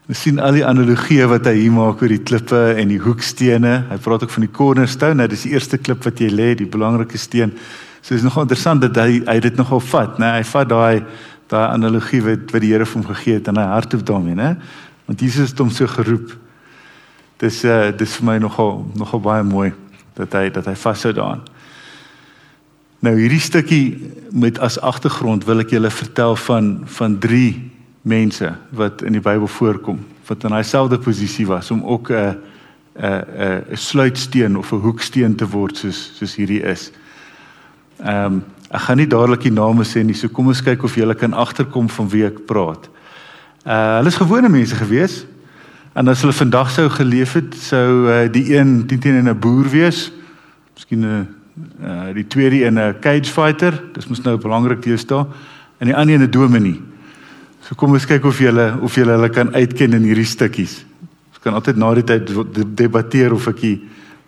Ons 0.09 0.23
sien 0.25 0.39
al 0.41 0.57
die 0.57 0.65
analogieë 0.65 1.27
wat 1.29 1.45
hy 1.51 1.53
hier 1.59 1.73
maak 1.75 2.01
oor 2.01 2.09
die 2.09 2.23
klippe 2.25 2.57
en 2.81 2.89
die 2.89 3.01
hoekstene. 3.05 3.75
Hy 3.91 3.99
praat 4.01 4.23
ook 4.25 4.33
van 4.33 4.47
die 4.47 4.55
cornerstone. 4.57 5.19
Nou 5.21 5.27
dis 5.29 5.45
die 5.45 5.53
eerste 5.53 5.77
klip 5.77 6.07
wat 6.09 6.23
jy 6.25 6.31
lê, 6.33 6.55
die 6.57 6.69
belangrike 6.69 7.21
steen. 7.21 7.53
So 8.01 8.17
is 8.17 8.25
nogal 8.25 8.47
interessant 8.47 8.81
dat 8.87 8.97
hy 8.97 9.21
hy 9.27 9.37
dit 9.45 9.61
nogal 9.61 9.85
vat, 9.85 10.17
né? 10.17 10.33
Hy 10.39 10.49
vat 10.49 10.73
daai 10.73 11.05
daai 11.53 11.75
analogie 11.75 12.23
wat 12.25 12.49
wat 12.55 12.65
die 12.65 12.73
Here 12.73 12.89
vir 12.89 13.03
hom 13.03 13.07
gegee 13.11 13.37
het 13.37 13.53
en 13.53 13.61
hy 13.61 13.69
hardop 13.69 14.09
daarmee, 14.09 14.39
né? 14.39 14.55
Want 15.11 15.21
Jesus 15.21 15.53
het 15.53 15.61
hom 15.61 15.69
so 15.69 15.85
geroep. 15.93 16.33
Dis 17.45 17.61
uh 17.69 17.93
dis 17.93 18.17
vir 18.17 18.31
my 18.33 18.41
nogal 18.41 18.87
nogal 18.97 19.21
baie 19.21 19.45
mooi 19.45 19.75
dat 20.17 20.33
hy 20.41 20.49
dat 20.49 20.73
hy 20.73 20.77
vashou 20.89 21.13
daaraan. 21.13 21.45
Nou 23.05 23.13
hierdie 23.21 23.45
stukkie 23.45 23.85
met 24.33 24.57
as 24.65 24.81
agtergrond 24.81 25.45
wil 25.45 25.61
ek 25.61 25.77
julle 25.77 25.93
vertel 25.93 26.33
van 26.49 26.79
van 26.97 27.21
mense 28.09 28.53
wat 28.71 29.03
in 29.03 29.13
die 29.13 29.25
Bybel 29.25 29.47
voorkom 29.47 30.01
wat 30.29 30.45
in 30.45 30.53
dieselfde 30.57 30.99
posisie 30.99 31.47
was 31.47 31.71
om 31.71 31.85
ook 31.85 32.11
'n 32.11 32.37
'n 32.97 33.25
'n 33.71 33.77
sluitsteen 33.77 34.57
of 34.57 34.73
'n 34.73 34.81
hoeksteen 34.81 35.35
te 35.35 35.49
word 35.49 35.77
soos 35.77 36.13
soos 36.19 36.37
hierdie 36.37 36.63
is. 36.63 36.93
Ehm 37.99 38.25
um, 38.25 38.45
ek 38.71 38.81
gaan 38.81 38.97
nie 38.97 39.07
dadelik 39.07 39.43
die 39.43 39.53
name 39.53 39.85
sê 39.85 40.03
nie, 40.05 40.15
so 40.15 40.29
kom 40.29 40.47
ons 40.47 40.63
kyk 40.63 40.83
of 40.83 40.95
julle 40.95 41.15
kan 41.15 41.33
agterkom 41.33 41.89
van 41.89 42.09
wie 42.09 42.25
ek 42.27 42.47
praat. 42.47 42.89
Uh 43.67 43.97
hulle 43.97 44.09
is 44.09 44.17
gewone 44.17 44.49
mense 44.49 44.75
gewees. 44.75 45.25
En 45.95 46.09
as 46.09 46.21
hulle 46.21 46.33
vandag 46.33 46.71
sou 46.71 46.89
geleef 46.91 47.33
het, 47.33 47.55
sou 47.55 48.07
uh, 48.07 48.29
die 48.33 48.57
een 48.57 48.87
teen 48.87 49.01
teen 49.01 49.29
'n 49.29 49.39
boer 49.39 49.69
wees. 49.71 50.13
Miskien 50.75 51.01
'n 51.01 51.27
uh, 51.83 52.15
die 52.15 52.27
tweede 52.27 52.65
een 52.65 52.79
'n 52.79 52.95
cage 53.01 53.33
fighter. 53.33 53.83
Dis 53.93 54.07
mos 54.07 54.23
nou 54.23 54.37
belangrik 54.37 54.83
deesdae. 54.83 55.27
En 55.79 55.87
die 55.87 55.97
ander 55.97 56.15
een 56.15 56.23
'n 56.23 56.31
dominee. 56.31 56.83
So 57.69 57.77
kom 57.77 57.93
ons 57.93 58.07
kyk 58.09 58.25
of 58.25 58.39
julle 58.41 58.71
of 58.81 58.95
julle 58.97 59.13
hulle 59.13 59.29
kan 59.29 59.51
uitken 59.53 59.93
in 59.99 60.07
hierdie 60.09 60.25
stukkies. 60.25 60.79
Ons 61.35 61.41
kan 61.45 61.57
altyd 61.59 61.77
na 61.77 61.91
die 61.99 62.05
tyd 62.09 62.31
debatteer 62.79 63.35
of 63.37 63.45
ek 63.51 63.65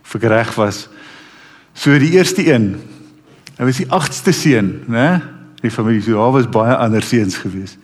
of 0.05 0.17
ek 0.19 0.27
reg 0.29 0.51
was. 0.61 0.83
So 1.73 1.97
die 1.97 2.13
eerste 2.19 2.45
een. 2.45 2.75
Hy 3.57 3.65
was 3.65 3.81
die 3.81 3.89
8ste 3.89 4.35
seun, 4.37 4.69
né? 4.93 5.23
Die 5.65 5.73
familie 5.73 6.03
so 6.05 6.19
daar 6.19 6.35
was 6.35 6.49
baie 6.53 6.75
ander 6.77 7.05
seuns 7.05 7.39
gewees. 7.41 7.79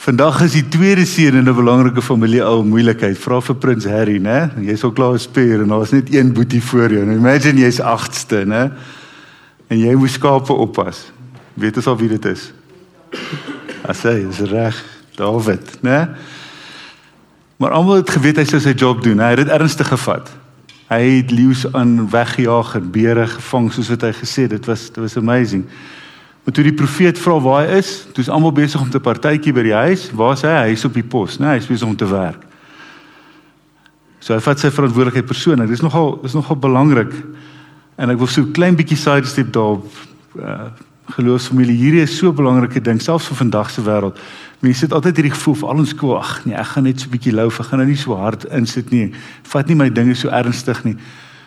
Vandag 0.00 0.38
is 0.46 0.56
die 0.56 0.64
tweede 0.72 1.04
seun 1.04 1.36
in 1.36 1.48
'n 1.48 1.56
belangrike 1.56 2.00
familie 2.00 2.40
ou 2.40 2.64
moeilikheid. 2.64 3.18
Vra 3.18 3.40
vir 3.40 3.56
prins 3.56 3.84
Harry, 3.84 4.16
né? 4.18 4.48
Jy's 4.56 4.84
al 4.84 4.92
klaar 4.92 5.12
gespeer 5.12 5.60
en 5.60 5.68
daar 5.68 5.84
was 5.84 5.92
net 5.92 6.14
een 6.14 6.32
boetie 6.32 6.62
voor 6.62 6.88
jou. 6.88 7.04
Nou 7.04 7.16
imagine 7.16 7.60
jy's 7.60 7.80
8ste, 7.80 8.46
né? 8.46 8.72
En 9.68 9.78
jy 9.78 9.94
moet 9.94 10.10
skape 10.10 10.52
oppas. 10.52 11.12
Weet 11.54 11.76
jy 11.76 11.84
al 11.84 11.98
wie 11.98 12.08
dit 12.08 12.24
is? 12.24 12.52
Asai, 13.90 14.26
is 14.28 14.40
reg, 14.50 14.76
David, 15.16 15.78
né? 15.82 16.08
Maar 17.60 17.70
almal 17.70 18.00
het 18.00 18.10
geweet 18.10 18.38
hy 18.40 18.44
sou 18.48 18.60
sy 18.62 18.72
job 18.72 19.02
doen. 19.04 19.20
Hy 19.20 19.34
het 19.34 19.42
dit 19.42 19.50
ernstig 19.52 19.88
gevat. 19.90 20.30
Hy 20.88 21.00
het 21.20 21.30
leeu's 21.34 21.66
aan 21.76 22.06
weggejaag 22.10 22.74
en 22.78 22.86
beere 22.90 23.26
gevang 23.28 23.68
soos 23.72 23.90
wat 23.92 24.06
hy 24.08 24.12
gesê 24.16 24.46
het. 24.46 24.54
Dit 24.56 24.68
was 24.70 24.86
dit 24.88 25.02
was 25.02 25.16
amazing. 25.20 25.66
Maar 26.44 26.54
toe 26.56 26.64
die 26.64 26.74
profeet 26.74 27.20
vra 27.20 27.36
waar 27.44 27.66
hy 27.66 27.80
is, 27.82 27.90
toe 28.14 28.24
is 28.24 28.30
almal 28.32 28.54
besig 28.56 28.80
om 28.80 28.88
te 28.90 29.02
partytjie 29.02 29.52
by 29.52 29.66
die 29.66 29.76
huis. 29.76 30.08
Waar 30.16 30.38
is 30.38 30.46
hy? 30.48 30.54
Hy 30.70 30.78
is 30.78 30.86
op 30.88 30.96
die 30.96 31.04
pos, 31.04 31.36
né? 31.38 31.52
Hy 31.52 31.60
is 31.60 31.68
besig 31.68 31.88
om 31.88 31.98
te 32.00 32.08
werk. 32.08 32.46
So 34.24 34.32
hy 34.34 34.40
vat 34.44 34.60
sy 34.60 34.72
verantwoordelikheid 34.72 35.28
persoonlik. 35.28 35.68
Dis 35.68 35.84
nogal 35.84 36.16
dis 36.24 36.36
nogal 36.36 36.56
belangrik. 36.60 37.12
En 38.00 38.12
ek 38.12 38.18
wil 38.18 38.28
so 38.28 38.40
'n 38.40 38.52
klein 38.56 38.76
bietjie 38.76 38.96
sidestep 38.96 39.52
daar 39.52 39.76
uh 40.40 40.70
geloofsfamilie 41.10 41.76
hierdie 41.76 42.02
is 42.02 42.16
so 42.16 42.28
'n 42.28 42.34
belangrike 42.34 42.80
ding 42.80 43.00
selfs 43.02 43.28
vir 43.28 43.36
vandag 43.36 43.70
se 43.70 43.82
wêreld. 43.82 44.16
Mense 44.60 44.84
het 44.84 44.92
altyd 44.92 45.16
hierdie 45.16 45.34
gevoel 45.34 45.54
vir 45.54 45.68
al 45.68 45.78
ons 45.78 45.88
skool, 45.88 46.18
ag 46.18 46.44
nee, 46.44 46.54
ek 46.54 46.66
gaan 46.66 46.84
net 46.84 47.00
so 47.00 47.06
'n 47.06 47.10
bietjie 47.10 47.32
lou, 47.32 47.46
ek 47.48 47.66
gaan 47.66 47.78
nou 47.78 47.88
nie 47.88 47.96
so 47.96 48.14
hard 48.14 48.44
insit 48.44 48.90
nie. 48.90 49.12
Vat 49.42 49.68
nie 49.68 49.76
my 49.76 49.88
dinge 49.88 50.14
so 50.14 50.28
ernstig 50.28 50.84
nie. 50.84 50.96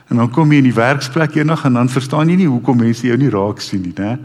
En 0.10 0.17
dan 0.17 0.29
kom 0.29 0.51
jy 0.51 0.58
in 0.58 0.63
die 0.63 0.74
werksplek 0.74 1.36
eendag 1.36 1.65
en 1.65 1.74
dan 1.74 1.89
verstaan 1.89 2.29
jy 2.29 2.36
nie 2.36 2.48
hoekom 2.48 2.77
mense 2.77 3.08
jou 3.08 3.17
nie 3.17 3.29
raak 3.29 3.62
sien 3.62 3.82
nie, 3.82 3.93
né? 3.98 4.20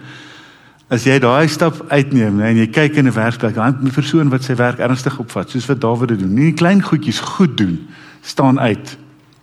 As 0.90 1.04
jy 1.04 1.18
daai 1.18 1.48
stap 1.48 1.84
uitneem 1.92 2.36
né, 2.36 2.48
en 2.48 2.56
jy 2.56 2.66
kyk 2.66 2.96
in 2.96 3.06
'n 3.06 3.12
werksplek, 3.12 3.54
dan 3.54 3.76
'n 3.82 3.90
persoon 3.90 4.30
wat 4.30 4.42
sy 4.42 4.54
werk 4.54 4.78
ernstig 4.78 5.18
opvat, 5.18 5.50
soos 5.50 5.66
wat 5.66 5.80
Dawid 5.80 6.08
dit 6.08 6.18
doen. 6.20 6.34
Nie 6.34 6.52
klein 6.52 6.82
goedjies 6.82 7.20
goed 7.20 7.56
doen 7.56 7.88
staan 8.22 8.58
uit. 8.60 8.96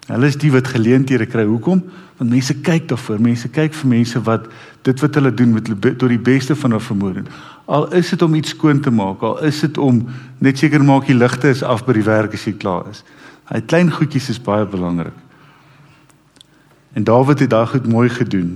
Hulle 0.06 0.28
is 0.30 0.38
die 0.38 0.52
wat 0.54 0.68
geleenthede 0.70 1.26
kry. 1.26 1.46
Hoekom? 1.50 1.82
Want 2.18 2.30
mense 2.30 2.54
kyk 2.62 2.88
daarvoor. 2.92 3.22
Mense 3.22 3.50
kyk 3.50 3.74
vir 3.74 3.90
mense 3.90 4.22
wat 4.28 4.46
dit 4.86 5.00
wat 5.02 5.18
hulle 5.18 5.34
doen 5.34 5.54
met 5.56 5.70
tot 5.84 6.10
die 6.10 6.22
beste 6.22 6.56
van 6.56 6.76
hulle 6.76 6.86
vermoë. 6.86 7.26
Al 7.66 7.88
is 7.98 8.12
dit 8.14 8.22
om 8.22 8.36
iets 8.38 8.54
skoon 8.54 8.80
te 8.86 8.94
maak, 8.94 9.24
al 9.26 9.40
is 9.48 9.60
dit 9.66 9.78
om 9.82 10.04
net 10.38 10.62
seker 10.62 10.84
maak 10.86 11.08
die 11.10 11.18
ligte 11.18 11.50
is 11.50 11.64
af 11.66 11.82
by 11.88 11.96
die 11.98 12.06
werk 12.06 12.36
as 12.38 12.46
jy 12.46 12.54
klaar 12.62 12.86
is. 12.92 13.02
Hy 13.50 13.62
klein 13.66 13.90
goedjies 13.94 14.30
is 14.30 14.42
baie 14.42 14.66
belangrik. 14.70 15.16
En 16.94 17.04
Dawid 17.04 17.42
het 17.42 17.50
daai 17.50 17.66
goed 17.68 17.88
mooi 17.90 18.08
gedoen. 18.10 18.54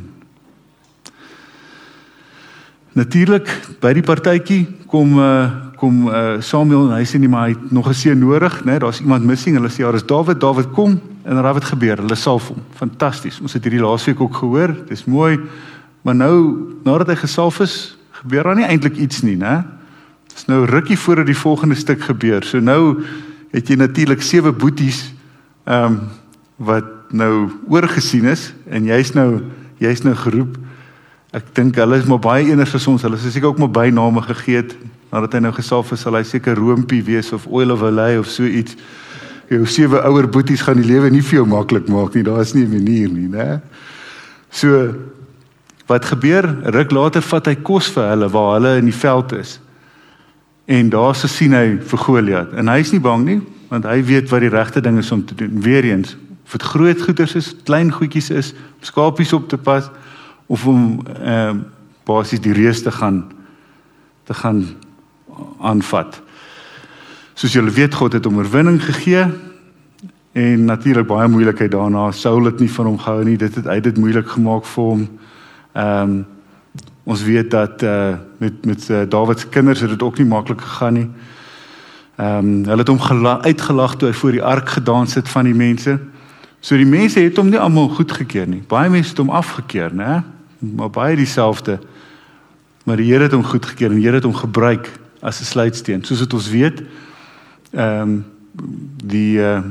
Natuurlik 2.93 3.49
by 3.81 3.91
die 3.97 4.05
partytjie 4.05 4.61
kom 4.89 5.17
uh, 5.19 5.49
kom 5.79 6.07
uh, 6.11 6.37
Samuel 6.43 6.89
en 6.89 6.97
hy 6.97 7.05
sê 7.07 7.19
nie 7.21 7.29
maar 7.31 7.47
hy 7.47 7.53
het 7.55 7.71
nog 7.71 7.87
'n 7.89 7.93
seun 7.93 8.19
nodig, 8.19 8.61
né? 8.63 8.71
Nee, 8.71 8.79
Daar's 8.79 8.99
iemand 8.99 9.25
missing. 9.25 9.55
Hulle 9.55 9.69
sê 9.69 9.81
ja, 9.81 9.91
dis 9.91 10.05
Dawid. 10.05 10.39
Dawid 10.39 10.71
kom 10.71 10.99
en 11.29 11.41
raai 11.41 11.53
wat 11.59 11.67
gebeur. 11.69 12.01
Hulle 12.01 12.17
salf 12.17 12.49
hom. 12.49 12.61
Fantasties. 12.79 13.37
Ons 13.43 13.53
het 13.53 13.65
hierdie 13.67 13.83
laasweek 13.83 14.21
ook 14.21 14.39
gehoor. 14.41 14.73
Dis 14.89 15.05
mooi. 15.05 15.37
Maar 16.01 16.15
nou 16.17 16.35
nadat 16.87 17.13
hy 17.13 17.17
gesalf 17.21 17.59
is, 17.61 17.75
gebeur 18.23 18.49
daar 18.49 18.57
nie 18.57 18.65
eintlik 18.65 18.97
iets 18.97 19.21
nie, 19.21 19.35
né? 19.37 19.61
Dis 20.33 20.47
nou 20.49 20.63
rukkie 20.65 20.97
voordat 20.97 21.29
die 21.29 21.37
volgende 21.37 21.77
stuk 21.77 22.01
gebeur. 22.07 22.45
So 22.47 22.63
nou 22.63 23.03
het 23.53 23.69
jy 23.69 23.77
natuurlik 23.77 24.25
sewe 24.25 24.53
boeties 24.55 25.09
ehm 25.69 25.85
um, 25.85 25.99
wat 26.59 27.13
nou 27.15 27.47
oorgesien 27.71 28.25
is 28.27 28.49
en 28.67 28.83
jy's 28.83 29.13
nou 29.15 29.39
jy's 29.79 30.01
nou 30.03 30.15
geroep. 30.17 30.57
Ek 31.31 31.53
dink 31.55 31.77
hulle 31.79 31.95
is 32.01 32.09
maar 32.09 32.19
baie 32.19 32.49
eners 32.49 32.73
as 32.75 32.87
ons. 32.91 33.05
Hulle 33.05 33.15
is 33.15 33.29
seker 33.31 33.53
ook 33.53 33.61
maar 33.61 33.71
byname 33.71 34.21
gegee 34.27 34.59
het 34.59 34.73
nadat 35.13 35.37
hy 35.37 35.43
nou 35.45 35.53
gesalf 35.55 35.93
is, 35.95 36.03
sal 36.03 36.17
hy 36.19 36.25
seker 36.27 36.57
roompie 36.59 36.99
wees 37.05 37.31
of 37.33 37.47
oil 37.47 37.71
of 37.71 37.85
olay 37.85 38.17
of 38.19 38.27
so 38.27 38.43
iets. 38.43 38.75
Jou 39.49 39.65
sewe 39.65 40.01
ouer 40.05 40.27
boeties 40.29 40.61
gaan 40.61 40.77
die 40.77 40.85
lewe 40.85 41.09
nie 41.09 41.23
vir 41.25 41.39
jou 41.39 41.47
maklik 41.49 41.87
maak 41.89 42.13
nie. 42.13 42.23
Daar 42.23 42.41
is 42.41 42.53
nie 42.53 42.65
'n 42.65 42.73
manier 42.73 43.09
nie, 43.09 43.27
né? 43.27 43.61
So 44.51 44.93
wat 45.87 46.05
gebeur? 46.05 46.45
Ruk 46.63 46.91
later 46.91 47.21
vat 47.21 47.45
hy 47.45 47.55
kos 47.55 47.89
vir 47.89 48.09
hulle 48.09 48.29
waar 48.29 48.53
hulle 48.59 48.77
in 48.77 48.85
die 48.85 48.99
veld 48.99 49.31
is. 49.31 49.59
En 50.65 50.89
daar 50.89 51.15
se 51.15 51.27
sien 51.27 51.53
hy 51.53 51.79
vir 51.81 51.99
Goliat 51.99 52.53
en 52.53 52.67
hy's 52.67 52.91
nie 52.91 53.01
bang 53.01 53.25
nie 53.25 53.41
want 53.69 53.85
hy 53.85 54.03
weet 54.03 54.29
wat 54.29 54.41
die 54.41 54.49
regte 54.49 54.81
ding 54.81 54.97
is 54.97 55.11
om 55.11 55.25
te 55.25 55.35
doen. 55.35 55.61
Weereens, 55.61 56.15
of 56.45 56.51
dit 56.51 56.61
groot 56.61 57.01
goeders 57.01 57.35
is, 57.35 57.55
klein 57.63 57.91
goedjies 57.93 58.29
is, 58.29 58.53
skapies 58.81 59.33
op 59.33 59.49
te 59.49 59.57
pas 59.57 59.89
of 60.47 60.67
om 60.67 61.05
ehm 61.21 61.57
uh, 61.57 61.61
basies 62.09 62.41
die 62.41 62.53
reus 62.53 62.81
te 62.81 62.91
gaan 62.91 63.27
te 64.25 64.33
gaan 64.33 64.65
aanvat. 65.61 66.21
Soos 67.39 67.53
julle 67.55 67.71
weet, 67.71 67.93
God 67.95 68.17
het 68.17 68.25
hom 68.27 68.41
oorwinning 68.41 68.81
gegee 68.83 69.21
en 70.35 70.65
natuurlik 70.67 71.05
baie 71.07 71.27
moeilikheid 71.31 71.71
daarna. 71.71 72.09
Saul 72.11 72.49
het 72.49 72.59
nie 72.59 72.67
van 72.71 72.89
hom 72.89 72.97
gehou 72.99 73.23
nie. 73.23 73.37
Dit 73.39 73.55
het 73.55 73.67
uit 73.67 73.83
dit 73.83 73.97
moeilik 73.97 74.27
gemaak 74.27 74.67
vir 74.67 74.83
hom. 74.83 75.05
Ehm 75.71 76.11
um, 76.17 76.17
ons 77.09 77.23
weet 77.23 77.47
dat 77.51 77.83
eh 77.83 77.89
uh, 77.89 78.17
met 78.37 78.65
met 78.65 78.89
uh, 78.89 79.05
Dawid 79.07 79.39
se 79.39 79.47
kinders 79.47 79.79
het 79.79 79.89
dit 79.89 80.03
ook 80.03 80.17
nie 80.17 80.27
maklik 80.27 80.61
gegaan 80.61 80.93
nie. 80.93 81.07
Ehm 82.17 82.37
um, 82.37 82.65
hulle 82.65 82.83
het 82.83 82.87
hom 82.87 83.25
uitgelag 83.25 83.95
toe 83.95 84.09
hy 84.09 84.13
voor 84.13 84.31
die 84.31 84.43
ark 84.43 84.69
gedans 84.69 85.13
het 85.13 85.29
van 85.29 85.43
die 85.43 85.55
mense. 85.55 85.99
So 86.59 86.75
die 86.75 86.85
mense 86.85 87.19
het 87.19 87.37
hom 87.37 87.49
nie 87.49 87.59
almal 87.59 87.87
goedgekeur 87.89 88.47
nie. 88.47 88.63
Baie 88.67 88.89
mense 88.89 89.09
het 89.09 89.17
hom 89.17 89.29
afgekeur, 89.29 89.93
né? 89.95 90.23
Maar 90.59 90.89
baie 90.89 91.15
dieselfde. 91.15 91.79
Maar 92.83 92.97
die 92.97 93.13
Here 93.13 93.23
het 93.23 93.31
hom 93.31 93.43
goedgekeur 93.43 93.89
en 93.89 93.95
die 93.95 94.03
Here 94.05 94.15
het 94.15 94.27
hom 94.27 94.35
gebruik 94.35 94.91
as 95.21 95.39
'n 95.39 95.45
sluitsteen. 95.45 96.03
Soos 96.03 96.19
dit 96.19 96.33
ons 96.33 96.49
weet, 96.49 96.83
ehm 97.71 98.01
um, 98.01 98.25
die 99.03 99.39
uh, 99.39 99.61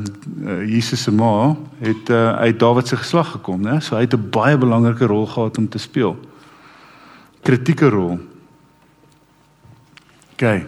Jesus 0.64 1.02
se 1.02 1.12
ma 1.12 1.56
het 1.82 2.08
uh, 2.08 2.36
uit 2.40 2.58
Dawid 2.58 2.88
se 2.88 2.96
geslag 2.96 3.30
gekom, 3.30 3.60
né? 3.60 3.80
So 3.80 3.96
hy 3.96 4.06
het 4.06 4.14
'n 4.14 4.30
baie 4.30 4.56
belangrike 4.56 5.04
rol 5.04 5.26
gehad 5.26 5.58
om 5.58 5.68
te 5.68 5.78
speel. 5.78 6.16
Kritieke 7.42 7.88
rol. 7.88 8.18
OK. 10.32 10.64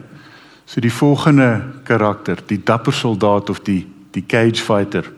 So 0.65 0.81
die 0.81 0.93
volgende 0.93 1.63
karakter, 1.83 2.39
die 2.47 2.61
dapper 2.65 2.93
soldaat 2.93 3.51
of 3.51 3.61
die 3.61 3.87
die 4.11 4.27
cage 4.27 4.63
fighter. 4.63 5.13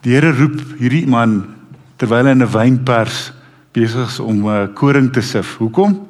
Die 0.00 0.14
Here 0.14 0.32
roep 0.32 0.62
hierdie 0.78 1.06
man 1.06 1.44
terwyl 1.96 2.24
hy 2.24 2.30
in 2.30 2.42
'n 2.42 2.52
wynpers 2.52 3.32
besig 3.72 4.08
is 4.08 4.20
om 4.20 4.46
uh, 4.46 4.66
koring 4.74 5.12
te 5.12 5.20
sif. 5.20 5.56
Hoekom? 5.56 6.08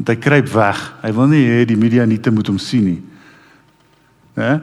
want 0.00 0.08
hy 0.08 0.16
kruip 0.16 0.48
weg. 0.48 0.78
Hy 1.02 1.10
wil 1.12 1.26
nie 1.28 1.42
hê 1.44 1.64
die 1.68 1.76
media 1.76 2.06
nie 2.08 2.16
te 2.16 2.32
moet 2.32 2.48
hom 2.48 2.56
sien 2.58 2.86
nie. 2.88 3.00
Hè? 4.40 4.60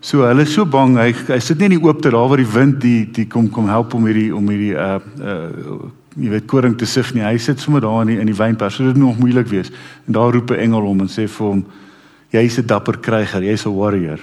So 0.00 0.22
hulle 0.26 0.42
is 0.42 0.52
so 0.54 0.66
bang. 0.66 0.96
Hy 0.96 1.12
hy 1.12 1.38
sit 1.38 1.58
nie 1.58 1.70
in 1.70 1.78
die 1.78 1.84
oopte 1.84 2.10
daar 2.10 2.28
waar 2.28 2.36
die 2.36 2.52
wind 2.52 2.80
die 2.80 3.06
die 3.10 3.26
kom 3.26 3.50
kom 3.50 3.68
help 3.68 3.94
om 3.94 4.06
hierdie 4.06 4.34
om 4.34 4.48
hierdie 4.48 4.74
uh 4.74 4.98
uh 5.20 5.90
jy 6.18 6.30
weet 6.30 6.46
koring 6.50 6.74
te 6.78 6.86
sif 6.86 7.12
nie. 7.14 7.22
Hy 7.22 7.36
sit 7.38 7.60
sommer 7.60 7.80
daar 7.80 8.00
in 8.02 8.08
die, 8.08 8.18
in 8.18 8.26
die 8.26 8.34
wynpers. 8.34 8.74
So 8.74 8.84
dit 8.84 8.96
moet 8.96 9.06
nog 9.06 9.18
moeilik 9.18 9.46
wees. 9.46 9.70
En 10.06 10.12
daar 10.12 10.32
roep 10.32 10.50
'n 10.50 10.58
engel 10.58 10.80
hom 10.82 11.00
en 11.00 11.08
sê 11.08 11.28
vir 11.28 11.46
hom 11.46 11.64
Jy's 12.30 12.58
'n 12.58 12.66
dapper 12.66 12.98
kryger, 12.98 13.42
jy's 13.42 13.64
'n 13.64 13.74
warrior. 13.74 14.20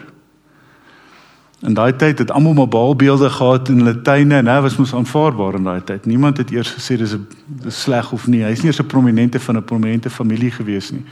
In 1.61 1.73
daai 1.73 1.95
tyd 1.95 2.19
het 2.19 2.31
almal 2.31 2.53
maar 2.53 2.67
baalbeelde 2.67 3.29
gehad 3.29 3.69
in 3.69 3.77
hulle 3.77 4.01
tuine 4.01 4.35
en 4.35 4.47
hy 4.47 4.61
was 4.61 4.77
mos 4.77 4.93
aanvaarbaar 4.93 5.55
in 5.55 5.63
daai 5.63 5.83
tyd. 5.83 6.05
Niemand 6.05 6.37
het 6.37 6.51
eers 6.51 6.73
gesê 6.73 6.97
dis 6.97 7.13
'n 7.13 7.27
sleg 7.67 8.11
of 8.11 8.27
nie. 8.27 8.43
Hy's 8.43 8.61
nie 8.61 8.67
eens 8.67 8.79
'n 8.79 8.85
prominente 8.85 9.39
van 9.39 9.57
'n 9.57 9.63
prominente 9.63 10.09
familie 10.09 10.51
gewees 10.51 10.91
nie. 10.91 11.03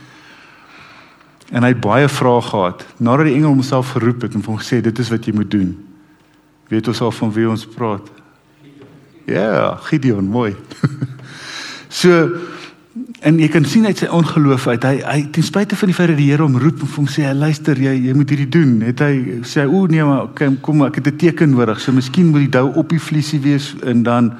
En 1.51 1.63
hy 1.63 1.73
het 1.73 1.81
baie 1.81 2.07
vrae 2.09 2.41
gehad. 2.41 2.85
Nadat 2.97 3.25
die 3.25 3.35
engel 3.35 3.53
homself 3.53 3.95
geroep 3.97 4.21
het 4.21 4.33
en 4.33 4.43
hom 4.45 4.57
gesê 4.57 4.81
dit 4.81 4.99
is 4.99 5.09
wat 5.09 5.25
jy 5.25 5.33
moet 5.33 5.51
doen. 5.51 5.75
Weet 6.71 6.87
ons 6.87 7.01
al 7.01 7.11
van 7.11 7.33
wie 7.33 7.49
ons 7.49 7.65
praat? 7.67 8.09
Ja, 9.25 9.33
yeah, 9.33 9.77
Gideon, 9.87 10.25
mooi. 10.27 10.55
so 12.01 12.27
en 13.25 13.39
jy 13.41 13.47
kan 13.49 13.65
sien 13.65 13.87
uit 13.89 13.97
sy 13.97 14.07
ongeloof 14.13 14.67
uit 14.69 14.83
hy 14.85 14.97
hy 15.01 15.21
ten 15.33 15.45
spyte 15.45 15.77
van 15.79 15.89
die 15.89 15.95
feit 15.97 16.11
dat 16.11 16.19
die 16.19 16.27
Here 16.29 16.45
hom 16.45 16.59
roep 16.61 16.83
en 16.85 16.91
hom 16.93 17.07
sê 17.09 17.25
luister 17.33 17.79
jy 17.79 17.93
jy 18.05 18.13
moet 18.13 18.29
hierdie 18.29 18.49
doen 18.53 18.75
het 18.85 19.01
hy 19.01 19.39
sê 19.49 19.65
o 19.65 19.85
nee 19.89 20.05
maar 20.05 20.27
kom 20.37 20.59
kom 20.61 20.83
ek 20.85 20.99
het 21.01 21.07
'n 21.07 21.17
teken 21.17 21.55
nodig 21.55 21.81
so 21.81 21.91
miskien 21.91 22.29
moet 22.29 22.45
die 22.45 22.53
dou 22.59 22.69
op 22.75 22.89
die 22.89 23.01
vliesie 23.01 23.39
wees 23.39 23.73
en 23.81 24.03
dan 24.03 24.33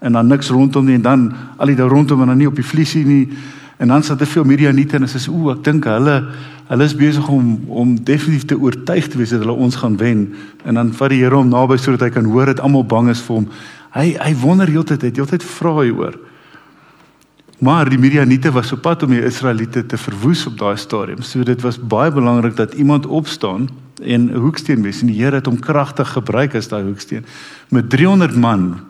en 0.00 0.12
dan 0.12 0.26
niks 0.26 0.48
rondom 0.48 0.86
nie 0.86 0.94
en 0.94 1.02
dan 1.02 1.34
al 1.58 1.66
die 1.66 1.76
dou 1.76 1.88
rondom 1.88 2.22
en 2.22 2.28
dan 2.28 2.38
nie 2.38 2.48
op 2.48 2.56
die 2.56 2.64
vliesie 2.64 3.04
nie 3.04 3.28
en 3.78 3.88
dan 3.88 4.02
sit 4.02 4.18
te 4.18 4.26
veel 4.26 4.44
Midianiete 4.44 4.96
en 4.96 5.08
sê 5.08 5.20
o 5.30 5.50
ek 5.54 5.64
dink 5.64 5.86
hulle 5.90 6.16
hulle 6.68 6.84
is 6.84 6.96
besig 6.98 7.28
om 7.32 7.56
om 7.68 7.96
definitief 7.96 8.46
te 8.50 8.58
oortuig 8.58 9.08
te 9.08 9.18
wees 9.18 9.34
dat 9.34 9.44
hulle 9.44 9.56
ons 9.56 9.76
gaan 9.76 9.96
wen 9.96 10.34
en 10.64 10.74
dan 10.74 10.92
vat 10.92 11.10
die 11.14 11.22
Here 11.22 11.34
hom 11.34 11.52
naby 11.52 11.78
sodat 11.78 12.08
hy 12.08 12.10
kan 12.18 12.28
hoor 12.30 12.46
dat 12.46 12.60
almal 12.60 12.84
bang 12.84 13.10
is 13.14 13.22
vir 13.26 13.40
hom 13.40 13.50
hy 13.96 14.08
hy 14.18 14.32
wonder 14.42 14.68
heeltyd 14.68 15.06
hy 15.06 15.12
heeltyd 15.20 15.46
vra 15.56 15.78
hy 15.82 15.92
oor 15.94 16.18
Maar 17.58 17.88
die 17.90 17.98
Midianiete 17.98 18.52
was 18.54 18.70
op 18.72 18.84
pad 18.86 19.02
om 19.02 19.10
die 19.10 19.24
Israeliete 19.26 19.82
te 19.86 19.98
verwoes 19.98 20.44
op 20.46 20.58
daai 20.60 20.76
stadium. 20.78 21.24
So 21.26 21.42
dit 21.42 21.62
was 21.66 21.78
baie 21.78 22.12
belangrik 22.14 22.54
dat 22.56 22.74
iemand 22.78 23.06
opstaan 23.06 23.68
en 24.02 24.30
'n 24.30 24.38
hoeksteen 24.38 24.82
wees 24.82 25.00
en 25.00 25.10
die 25.10 25.18
Here 25.18 25.34
het 25.34 25.46
hom 25.46 25.58
kragtig 25.58 26.08
gebruik 26.08 26.54
as 26.54 26.68
daai 26.68 26.84
hoeksteen. 26.84 27.24
Met 27.68 27.90
300 27.90 28.36
man 28.36 28.80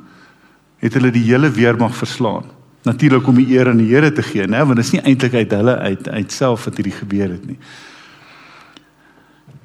het 0.77 0.93
hulle 0.95 1.11
die 1.11 1.23
hele 1.23 1.51
weermag 1.51 1.97
verslaan. 1.97 2.45
Natuurlik 2.89 3.27
om 3.29 3.37
die 3.37 3.51
eer 3.53 3.69
aan 3.69 3.83
die 3.83 3.91
Here 3.91 4.13
te 4.13 4.25
gee, 4.25 4.47
né, 4.49 4.65
want 4.65 4.81
dit 4.81 4.87
is 4.87 4.95
nie 4.97 5.05
eintlik 5.05 5.35
uit 5.35 5.53
hulle 5.53 5.77
uit 5.77 6.09
uit 6.09 6.33
self 6.33 6.65
wat 6.65 6.81
hierdie 6.81 6.97
gebeur 6.97 7.29
het 7.35 7.47
nie. 7.47 7.59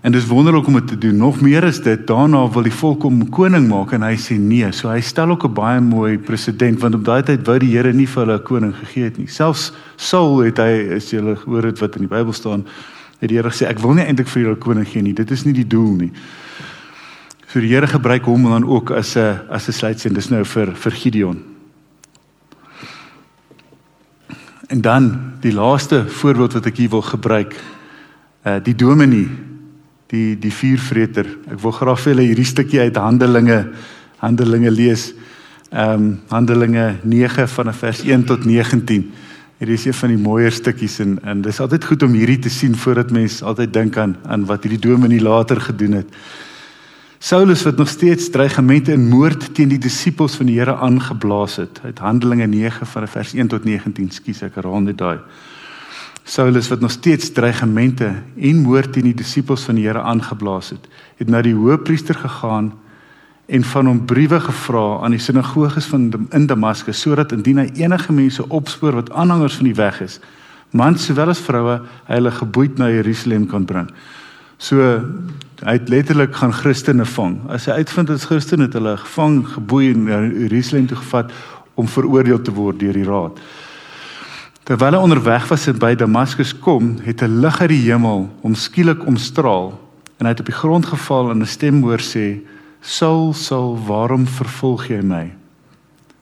En 0.04 0.12
dis 0.12 0.26
wonderlik 0.28 0.68
om 0.68 0.74
dit 0.74 0.88
te 0.88 0.98
doen. 0.98 1.16
Nog 1.18 1.42
meer 1.42 1.64
is 1.64 1.80
dit 1.82 2.08
daarna 2.08 2.42
wil 2.52 2.66
die 2.68 2.74
volk 2.76 3.06
hom 3.08 3.22
koning 3.32 3.70
maak 3.70 3.94
en 3.96 4.04
hy 4.04 4.18
sê 4.20 4.36
nee. 4.36 4.68
So 4.76 4.90
hy 4.92 5.00
stel 5.00 5.32
ook 5.32 5.46
'n 5.48 5.54
baie 5.54 5.80
mooi 5.80 6.18
presedent 6.18 6.82
want 6.82 6.96
op 6.96 7.06
daai 7.06 7.24
tyd 7.24 7.48
wou 7.48 7.58
die 7.60 7.72
Here 7.72 7.94
nie 7.94 8.08
vir 8.08 8.26
hulle 8.26 8.38
'n 8.40 8.44
koning 8.44 8.76
gegee 8.76 9.04
het 9.04 9.18
nie. 9.18 9.28
Selfs 9.28 9.72
Saul 9.96 10.44
het 10.44 10.58
hy 10.58 10.96
as 10.96 11.10
jy 11.12 11.22
hoor 11.46 11.62
dit 11.62 11.80
wat 11.80 11.96
in 11.96 12.02
die 12.02 12.16
Bybel 12.16 12.34
staan, 12.34 12.66
het 13.20 13.30
die 13.30 13.38
Here 13.38 13.50
gesê 13.50 13.70
ek 13.70 13.80
wil 13.80 13.94
nie 13.94 14.04
eintlik 14.04 14.28
vir 14.28 14.44
julle 14.44 14.56
'n 14.56 14.60
koning 14.60 14.88
gee 14.88 15.02
nie. 15.02 15.14
Dit 15.14 15.32
is 15.32 15.46
nie 15.46 15.54
die 15.54 15.68
doel 15.68 15.96
nie. 15.96 16.12
So 17.48 17.62
die 17.62 17.70
Here 17.70 17.88
gebruik 17.88 18.26
hom 18.26 18.44
dan 18.44 18.66
ook 18.66 18.92
as 18.92 19.16
'n 19.16 19.40
as 19.50 19.70
'n 19.70 19.72
sluitsien. 19.72 20.14
Dis 20.14 20.30
nou 20.30 20.44
vir 20.44 20.76
vir 20.76 20.92
Gideon. 20.92 21.53
En 24.68 24.82
dan 24.82 25.34
die 25.40 25.54
laaste 25.54 26.06
voorbeeld 26.08 26.54
wat 26.54 26.66
ek 26.66 26.78
hier 26.78 26.90
wil 26.90 27.04
gebruik. 27.04 27.56
Uh 28.48 28.60
die 28.64 28.76
dominee 28.76 29.28
die 30.08 30.40
die 30.40 30.54
vuurvreter. 30.54 31.28
Ek 31.52 31.60
wil 31.64 31.76
graag 31.76 32.00
vir 32.00 32.14
julle 32.14 32.28
hierdie 32.30 32.48
stukkie 32.48 32.80
uit 32.80 32.96
Handelinge 32.96 33.60
Handelinge 34.24 34.72
lees. 34.72 35.12
Ehm 35.72 35.94
um, 35.94 36.08
Handelinge 36.30 36.96
9 37.04 37.48
van 37.48 37.74
vers 37.74 38.04
1 38.06 38.24
tot 38.30 38.46
19. 38.46 39.12
Hierdie 39.58 39.76
is 39.76 39.86
een 39.86 39.94
van 39.94 40.10
die 40.14 40.22
mooier 40.22 40.52
stukkies 40.52 41.00
en 41.00 41.20
en 41.24 41.42
dis 41.42 41.60
altyd 41.60 41.84
goed 41.84 42.04
om 42.04 42.14
hierdie 42.14 42.40
te 42.40 42.50
sien 42.50 42.76
voordat 42.76 43.12
mens 43.12 43.42
altyd 43.44 43.74
dink 43.74 43.98
aan 43.98 44.16
aan 44.24 44.46
wat 44.46 44.64
hierdie 44.64 44.82
dominee 44.90 45.22
later 45.22 45.62
gedoen 45.62 45.92
het. 46.04 46.08
Saulus 47.24 47.62
wat 47.64 47.78
nog 47.78 47.88
steeds 47.88 48.30
dreigemente 48.30 48.92
en 48.92 49.08
moord 49.08 49.46
teen 49.56 49.70
die 49.72 49.80
disippels 49.80 50.34
van 50.36 50.50
die 50.50 50.58
Here 50.58 50.74
aangeblaas 50.76 51.56
het. 51.56 51.80
Uit 51.84 52.00
Handelinge 52.04 52.50
9 52.52 52.86
van 52.86 53.06
vers 53.08 53.32
1 53.34 53.48
tot 53.48 53.64
19. 53.64 54.10
Skus 54.12 54.42
ek 54.44 54.58
herhaal 54.60 54.82
net 54.84 54.98
daai. 55.00 55.22
Saulus 56.28 56.68
wat 56.68 56.84
nog 56.84 56.92
steeds 56.92 57.32
dreigemente 57.32 58.10
en 58.36 58.60
moord 58.66 58.92
teen 58.92 59.08
die 59.08 59.16
disippels 59.16 59.64
van 59.70 59.80
die 59.80 59.86
Here 59.88 60.02
aangeblaas 60.04 60.74
het, 60.76 60.90
het 61.22 61.32
na 61.32 61.40
die 61.48 61.56
hoëpriester 61.56 62.20
gegaan 62.26 62.74
en 63.48 63.64
van 63.72 63.88
hom 63.88 64.04
briewe 64.10 64.42
gevra 64.44 64.84
aan 65.08 65.16
die 65.16 65.24
sinagoges 65.24 65.88
van 65.94 66.10
in 66.36 66.50
Damaskus 66.52 67.06
sodat 67.06 67.32
indien 67.32 67.64
hy 67.64 67.70
enige 67.86 68.12
mense 68.12 68.44
opspoor 68.50 69.00
wat 69.00 69.14
aanhangers 69.16 69.62
van 69.62 69.72
die 69.72 69.80
weg 69.80 70.02
is, 70.04 70.20
mans 70.76 71.08
sowel 71.08 71.32
as 71.32 71.46
vroue, 71.48 71.80
hy 72.04 72.20
hulle 72.20 72.36
geboeid 72.36 72.84
na 72.84 72.92
Jerusalem 72.92 73.48
kan 73.48 73.64
bring. 73.64 73.88
So 74.60 75.00
hy 75.64 75.78
het 75.78 75.90
letterlik 75.90 76.36
gaan 76.36 76.54
Christene 76.54 77.06
vang. 77.08 77.38
As 77.52 77.66
hy 77.70 77.80
uitvind 77.80 78.10
dat 78.12 78.26
Christene 78.28 78.68
het 78.68 78.76
hulle 78.76 78.98
gevang, 79.00 79.44
geboei 79.48 79.92
en 79.94 80.08
na 80.10 80.20
Jerusalem 80.26 80.88
toe 80.88 80.98
gevat 81.00 81.32
om 81.80 81.88
veroordeel 81.88 82.42
te 82.44 82.54
word 82.54 82.82
deur 82.82 82.98
die 82.98 83.08
raad. 83.08 83.40
Terwyl 84.68 84.96
hy 84.96 85.02
onderweg 85.04 85.48
was 85.50 85.68
en 85.68 85.80
by 85.80 85.94
Damaskus 86.00 86.54
kom, 86.56 86.98
het 87.04 87.24
'n 87.24 87.40
lig 87.42 87.62
uit 87.62 87.70
die 87.70 87.92
hemel 87.92 88.30
hom 88.42 88.56
skielik 88.56 89.08
omstraal 89.08 89.74
en 90.20 90.26
hy 90.26 90.32
het 90.32 90.40
op 90.40 90.52
die 90.52 90.56
grond 90.56 90.86
geval 90.86 91.32
en 91.32 91.42
'n 91.42 91.46
stem 91.46 91.82
hoor 91.84 92.00
sê: 92.00 92.40
"Saul, 92.82 93.34
Saul, 93.34 93.78
waarom 93.88 94.28
vervolg 94.28 94.88
jy 94.88 95.02
my?" 95.02 95.32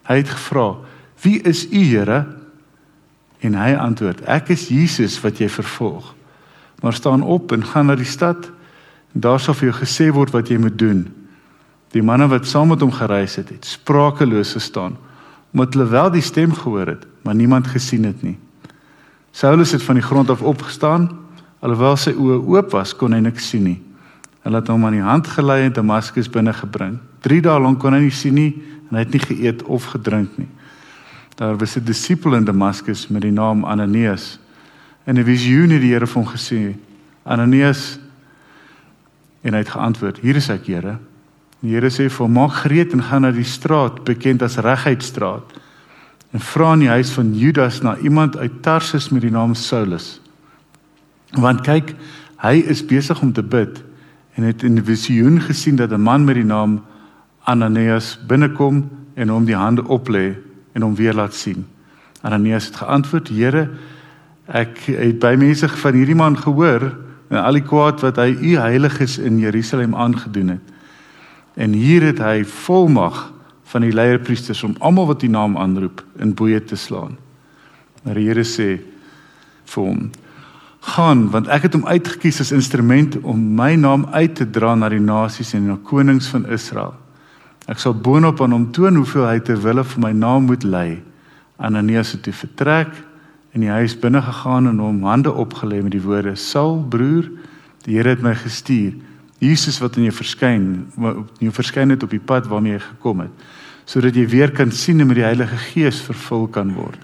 Hy 0.04 0.16
het 0.16 0.30
gevra: 0.30 0.76
"Wie 1.22 1.42
is 1.42 1.68
U, 1.72 1.78
Here?" 1.78 2.26
En 3.42 3.54
hy 3.54 3.76
antwoord: 3.76 4.22
"Ek 4.22 4.50
is 4.50 4.68
Jesus 4.68 5.22
wat 5.22 5.38
jy 5.38 5.50
vervolg. 5.50 6.16
Maar 6.82 6.94
staan 6.94 7.22
op 7.22 7.52
en 7.52 7.66
gaan 7.66 7.86
na 7.86 7.96
die 7.96 8.06
stad 8.06 8.52
daar 9.14 9.40
sal 9.40 9.54
vir 9.54 9.72
jou 9.72 9.78
gesê 9.80 10.12
word 10.14 10.32
wat 10.32 10.50
jy 10.50 10.58
moet 10.58 10.78
doen." 10.78 11.08
Die 11.92 12.04
manne 12.04 12.28
wat 12.28 12.48
saam 12.48 12.68
met 12.68 12.82
hom 12.82 12.92
gereis 12.92 13.36
het, 13.36 13.50
het 13.50 13.66
sprakeloos 13.66 14.54
gestaan 14.54 14.98
omdat 15.52 15.74
hulle 15.74 15.88
wel 15.88 16.12
die 16.12 16.22
stem 16.22 16.54
gehoor 16.54 16.88
het, 16.88 17.06
maar 17.22 17.36
niemand 17.36 17.68
gesien 17.68 18.04
het 18.04 18.22
nie. 18.24 18.38
Saulus 19.32 19.72
het 19.72 19.84
van 19.84 19.96
die 19.96 20.04
grond 20.04 20.30
af 20.30 20.42
opgestaan, 20.42 21.10
alhoewel 21.60 21.98
sy 22.00 22.14
oë 22.16 22.38
oop 22.48 22.72
was, 22.72 22.94
kon 22.96 23.12
hy 23.12 23.20
niks 23.20 23.50
sien 23.52 23.66
nie. 23.68 23.80
Hulle 24.42 24.62
het 24.62 24.72
hom 24.72 24.86
aan 24.88 24.96
die 24.98 25.06
hand 25.06 25.28
gelei 25.28 25.66
en 25.68 25.76
Damaskus 25.76 26.30
binne 26.32 26.54
gebring. 26.56 26.98
3 27.22 27.42
dae 27.46 27.60
lank 27.62 27.80
kon 27.84 27.94
hy 27.94 28.06
nie 28.08 28.16
sien 28.16 28.36
nie 28.40 28.54
en 28.90 28.98
hy 28.98 29.04
het 29.04 29.14
nie 29.14 29.24
geëet 29.24 29.64
of 29.70 29.92
gedrink 29.94 30.40
nie. 30.40 30.50
Daar 31.38 31.58
was 31.58 31.78
'n 31.78 31.86
disipel 31.86 32.36
in 32.36 32.46
Damaskus 32.46 33.08
met 33.08 33.22
die 33.22 33.32
naam 33.32 33.64
Ananias. 33.66 34.40
In 35.06 35.18
'n 35.18 35.24
visioen 35.24 35.70
het 35.70 35.82
die 35.82 35.94
Here 35.94 36.08
vir 36.08 36.24
hom 36.24 36.32
gesê: 36.32 36.76
"Ananias." 37.24 38.01
En 39.42 39.54
hy 39.54 39.60
het 39.60 39.70
geantwoord: 39.70 40.18
"Hier 40.18 40.36
is 40.36 40.50
ek, 40.50 40.66
Here." 40.66 40.98
Die 41.60 41.74
Here 41.74 41.90
sê 41.90 42.10
vir 42.10 42.26
hom: 42.26 42.34
"Maak 42.34 42.52
gereed 42.52 42.94
en 42.94 43.04
gaan 43.04 43.22
na 43.22 43.32
die 43.32 43.44
straat 43.44 44.04
bekend 44.04 44.42
as 44.42 44.58
Regheidstraat." 44.58 45.62
en 46.32 46.40
vra 46.40 46.74
in 46.76 46.86
die 46.86 46.92
huis 46.92 47.12
van 47.12 47.34
Judas 47.36 47.82
na 47.84 47.98
iemand 47.98 48.38
uit 48.38 48.62
Tarsus 48.64 49.10
met 49.12 49.26
die 49.26 49.32
naam 49.32 49.54
Saulus. 49.56 50.20
Want 51.36 51.64
kyk, 51.68 51.94
hy 52.44 52.62
is 52.72 52.84
besig 52.88 53.20
om 53.22 53.34
te 53.36 53.44
bid 53.44 53.82
en 54.40 54.48
het 54.48 54.64
in 54.64 54.80
'n 54.80 54.86
visioen 54.86 55.42
gesien 55.42 55.76
dat 55.76 55.92
'n 55.92 56.02
man 56.02 56.26
met 56.26 56.36
die 56.36 56.48
naam 56.48 56.82
Ananias 57.44 58.20
binnekom 58.28 58.90
en 59.16 59.30
hom 59.30 59.46
die 59.46 59.56
hande 59.56 59.84
oplê 59.84 60.36
en 60.74 60.82
hom 60.82 60.96
weer 60.96 61.14
laat 61.14 61.34
sien. 61.34 61.66
Ananias 62.22 62.66
het 62.66 62.76
geantwoord: 62.76 63.28
"Here, 63.28 63.70
ek 64.48 64.78
het 64.80 65.20
by 65.20 65.36
mense 65.38 65.70
van 65.70 65.94
hierdie 65.94 66.16
man 66.16 66.38
gehoor 66.38 66.96
en 67.32 67.40
al 67.40 67.56
die 67.56 67.64
kwaad 67.64 68.02
wat 68.04 68.20
hy 68.20 68.34
u 68.36 68.56
heiliges 68.60 69.16
in 69.18 69.40
Jerusalem 69.40 69.96
aangedoen 69.96 70.58
het. 70.58 70.72
En 71.56 71.72
hier 71.76 72.04
het 72.04 72.20
hy 72.20 72.44
volmag 72.44 73.30
van 73.72 73.86
die 73.86 73.94
leierpriesters 73.96 74.64
om 74.68 74.76
almal 74.84 75.08
wat 75.14 75.24
die 75.24 75.32
naam 75.32 75.56
aanroep 75.58 76.04
in 76.20 76.34
boeye 76.36 76.60
te 76.64 76.76
slaan. 76.76 77.16
Maar 78.04 78.20
die 78.20 78.28
Here 78.28 78.44
sê 78.44 78.82
vir 79.72 79.84
hom: 79.84 80.10
"Gaan, 80.80 81.30
want 81.32 81.48
ek 81.48 81.70
het 81.70 81.74
hom 81.74 81.86
uitgekies 81.88 82.42
as 82.42 82.52
instrument 82.52 83.16
om 83.22 83.40
my 83.56 83.76
naam 83.76 84.08
uit 84.12 84.36
te 84.36 84.50
dra 84.50 84.76
na 84.76 84.90
die 84.90 85.00
nasies 85.00 85.54
en 85.54 85.68
na 85.68 85.78
konings 85.84 86.28
van 86.28 86.46
Israel. 86.52 86.94
Ek 87.68 87.80
sal 87.80 87.94
boonop 87.94 88.42
aan 88.42 88.52
hom 88.52 88.72
toon 88.72 88.96
hoeveel 88.96 89.28
hy 89.28 89.40
ter 89.40 89.62
wille 89.62 89.84
van 89.84 90.02
my 90.02 90.12
naam 90.12 90.46
moet 90.52 90.64
ly." 90.64 91.00
Ananias 91.62 92.12
het 92.12 92.24
toe 92.24 92.34
vertrek 92.34 92.90
en 93.52 93.64
die 93.64 93.70
huis 93.70 93.98
binne 94.00 94.22
gegaan 94.22 94.68
en 94.68 94.80
hom 94.80 95.04
hande 95.04 95.32
opgelê 95.32 95.82
met 95.84 95.92
die 95.92 96.04
woorde: 96.04 96.36
"Saul, 96.36 96.86
broer, 96.90 97.30
die 97.84 97.96
Here 97.96 98.10
het 98.10 98.22
my 98.22 98.36
gestuur." 98.36 98.94
Jesus 99.40 99.80
wat 99.80 99.96
in 99.98 100.04
jou 100.04 100.14
verskyn, 100.14 100.92
jou 101.40 101.52
verskyn 101.52 101.90
het 101.90 102.04
op 102.04 102.10
die 102.10 102.22
pad 102.22 102.48
waarmee 102.48 102.78
jy 102.78 102.80
gekom 102.80 103.20
het 103.20 103.50
sodat 103.92 104.16
jy 104.16 104.28
weer 104.30 104.52
kan 104.56 104.72
sien 104.72 105.02
en 105.02 105.10
met 105.10 105.18
die 105.20 105.26
Heilige 105.26 105.58
Gees 105.58 106.00
vervul 106.06 106.46
kan 106.54 106.70
word. 106.78 107.00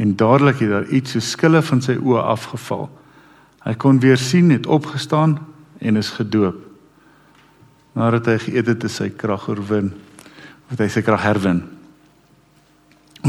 En 0.00 0.14
dadelik 0.16 0.62
het 0.64 0.70
daar 0.72 0.88
iets 0.88 1.16
so 1.16 1.20
skille 1.20 1.60
van 1.64 1.82
sy 1.84 1.96
oë 2.00 2.22
afgeval. 2.32 2.86
Hy 3.66 3.74
kon 3.80 4.00
weer 4.00 4.16
sien, 4.20 4.52
het 4.54 4.68
opgestaan 4.70 5.38
en 5.84 6.00
is 6.00 6.14
gedoop. 6.16 6.58
Nadat 7.96 8.28
hy 8.28 8.36
geëet 8.44 8.70
het, 8.72 8.84
is 8.88 8.98
sy 9.00 9.08
krag 9.10 9.48
oorwin. 9.48 9.90
Wat 10.70 10.80
hy 10.84 10.88
sy 10.92 11.02
krag 11.04 11.24
herwin. 11.24 11.62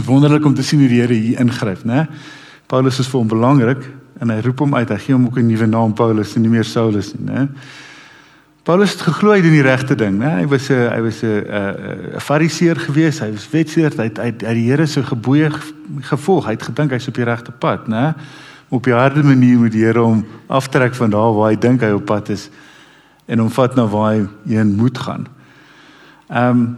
Wonderlik 0.05 0.45
om 0.45 0.53
te 0.53 0.63
sien 0.63 0.79
hoe 0.79 0.89
die 0.89 1.01
Here 1.01 1.13
hier 1.13 1.39
ingryp, 1.39 1.83
né? 1.83 2.07
Paulus 2.67 2.99
is 2.99 3.07
vir 3.07 3.19
hom 3.19 3.27
belangrik 3.27 3.83
en 4.19 4.29
hy 4.29 4.41
roep 4.43 4.59
hom 4.59 4.75
uit. 4.75 4.89
Hy 4.89 4.97
gee 4.97 5.15
hom 5.15 5.27
ook 5.27 5.37
'n 5.37 5.47
nuwe 5.47 5.67
naam 5.67 5.93
Paulus 5.93 6.35
en 6.35 6.41
nie 6.41 6.49
meer 6.49 6.65
Saulus 6.65 7.13
nie, 7.15 7.25
né? 7.25 7.47
Paulus 8.63 8.91
het 8.91 9.01
geglo 9.01 9.31
hy 9.31 9.41
doen 9.41 9.53
die 9.55 9.63
regte 9.63 9.95
ding, 9.95 10.17
né? 10.19 10.41
Hy 10.41 10.47
was 10.47 10.69
'n 10.69 10.89
hy 10.91 11.01
was 11.01 11.23
'n 11.23 11.45
'n 12.15 12.19
fariseer 12.19 12.75
gewees, 12.75 13.19
hy 13.19 13.31
was 13.31 13.49
wetseer, 13.49 13.91
hy 13.95 14.03
het 14.03 14.19
uit 14.19 14.39
die 14.39 14.69
Here 14.69 14.85
se 14.85 15.03
gebooie 15.03 15.49
gevolg. 16.01 16.45
Hy 16.45 16.51
het 16.51 16.63
gedink 16.63 16.91
hy's 16.91 17.07
op 17.07 17.15
die 17.15 17.23
regte 17.23 17.51
pad, 17.51 17.87
né? 17.87 18.13
Op 18.69 18.83
die 18.83 18.93
harde 18.93 19.23
manier 19.23 19.57
moet 19.57 19.71
die 19.71 19.85
Here 19.85 19.99
hom 19.99 20.25
aftrek 20.47 20.95
van 20.95 21.09
daar 21.09 21.33
waar 21.33 21.49
hy 21.51 21.55
dink 21.55 21.81
hy 21.81 21.91
op 21.91 22.05
pad 22.05 22.29
is 22.29 22.49
en 23.27 23.39
hom 23.39 23.49
vat 23.49 23.75
na 23.75 23.87
waar 23.87 24.13
hy 24.13 24.27
heen 24.47 24.75
moet 24.75 24.97
gaan. 24.97 25.27
Ehm 26.29 26.49
um, 26.49 26.77